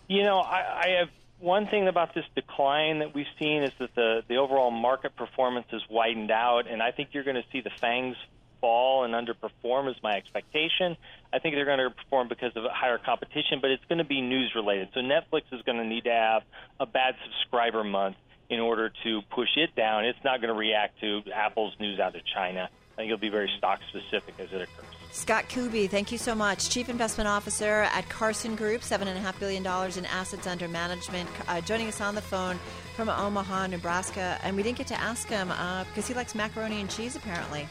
You 0.08 0.24
know, 0.24 0.40
I, 0.40 0.84
I 0.86 0.88
have 1.00 1.10
one 1.44 1.68
thing 1.68 1.88
about 1.90 2.16
this 2.16 2.24
decline 2.36 3.00
that 3.00 3.14
we've 3.14 3.26
seen 3.38 3.64
is 3.64 3.72
that 3.80 3.94
the 3.96 4.24
the 4.30 4.38
overall 4.38 4.72
market 4.72 5.16
performance 5.16 5.68
has 5.72 5.82
widened 5.90 6.32
out, 6.32 6.72
and 6.72 6.82
I 6.82 6.92
think 6.92 7.10
you're 7.12 7.26
going 7.26 7.36
to 7.36 7.46
see 7.52 7.60
the 7.62 7.72
fangs 7.82 8.16
fall 8.62 9.04
and 9.04 9.14
underperform 9.14 9.90
is 9.90 9.98
my 10.02 10.14
expectation. 10.14 10.96
I 11.34 11.40
think 11.40 11.56
they're 11.56 11.66
going 11.66 11.80
to 11.80 11.90
perform 11.90 12.30
because 12.30 12.54
of 12.56 12.64
higher 12.72 12.98
competition, 12.98 13.60
but 13.62 13.72
it's 13.72 13.84
going 13.90 13.98
to 13.98 14.06
be 14.06 14.22
news 14.22 14.54
related. 14.56 14.88
So 14.94 15.02
Netflix 15.02 15.42
is 15.52 15.62
going 15.64 15.80
to 15.80 15.84
need 15.84 16.06
to 16.06 16.14
have 16.14 16.44
a 16.80 16.86
bad 16.86 17.16
subscriber 17.26 17.84
month 17.84 18.16
in 18.50 18.62
order 18.62 18.94
to 19.04 19.22
push 19.36 19.50
it 19.58 19.76
down. 19.76 20.06
It's 20.06 20.24
not 20.24 20.40
going 20.40 20.54
to 20.54 20.58
react 20.58 21.02
to 21.02 21.24
Apple's 21.36 21.74
news 21.78 22.00
out 22.00 22.16
of 22.16 22.22
China. 22.34 22.70
I 22.94 22.96
think 22.98 23.08
it'll 23.08 23.18
be 23.18 23.30
very 23.30 23.50
stock 23.58 23.80
specific 23.90 24.36
as 24.40 24.52
it 24.54 24.62
occurs. 24.62 24.86
Scott 25.12 25.48
Kubie, 25.48 25.88
thank 25.88 26.12
you 26.12 26.18
so 26.18 26.34
much. 26.34 26.70
Chief 26.70 26.90
Investment 26.90 27.28
Officer 27.28 27.84
at 27.84 28.10
Carson 28.10 28.56
Group, 28.56 28.82
$7.5 28.82 29.40
billion 29.40 29.64
in 29.64 30.06
assets 30.06 30.48
under 30.48 30.68
management, 30.68 31.30
uh, 31.48 31.62
joining 31.62 31.88
us 31.88 32.02
on 32.02 32.16
the 32.16 32.22
phone 32.22 32.60
from 32.96 33.10
Omaha, 33.10 33.68
Nebraska. 33.68 34.40
And 34.44 34.56
we 34.56 34.64
didn't 34.64 34.78
get 34.78 34.88
to 34.88 35.00
ask 35.00 35.28
him 35.28 35.52
uh, 35.52 35.84
because 35.86 36.08
he 36.08 36.16
likes 36.16 36.34
macaroni 36.34 36.82
and 36.82 36.90
cheese, 36.90 37.16
apparently. 37.16 37.68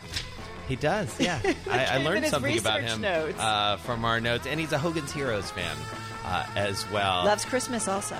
He 0.68 0.76
does, 0.76 1.18
yeah. 1.20 1.40
I, 1.70 1.84
I 1.86 1.96
learned 1.98 2.26
something 2.26 2.58
about 2.58 2.82
him 2.82 3.04
uh, 3.38 3.76
from 3.78 4.04
our 4.04 4.20
notes, 4.20 4.46
and 4.46 4.58
he's 4.60 4.72
a 4.72 4.78
Hogan's 4.78 5.12
Heroes 5.12 5.50
fan 5.50 5.76
uh, 6.24 6.46
as 6.54 6.88
well. 6.90 7.24
Loves 7.24 7.44
Christmas 7.44 7.88
also. 7.88 8.14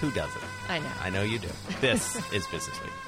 Who 0.00 0.10
doesn't? 0.12 0.42
I 0.68 0.78
know. 0.78 0.92
I 1.02 1.10
know 1.10 1.22
you 1.22 1.38
do. 1.38 1.48
This 1.80 2.16
is 2.32 2.46
Business 2.46 2.82
Week. 2.82 3.07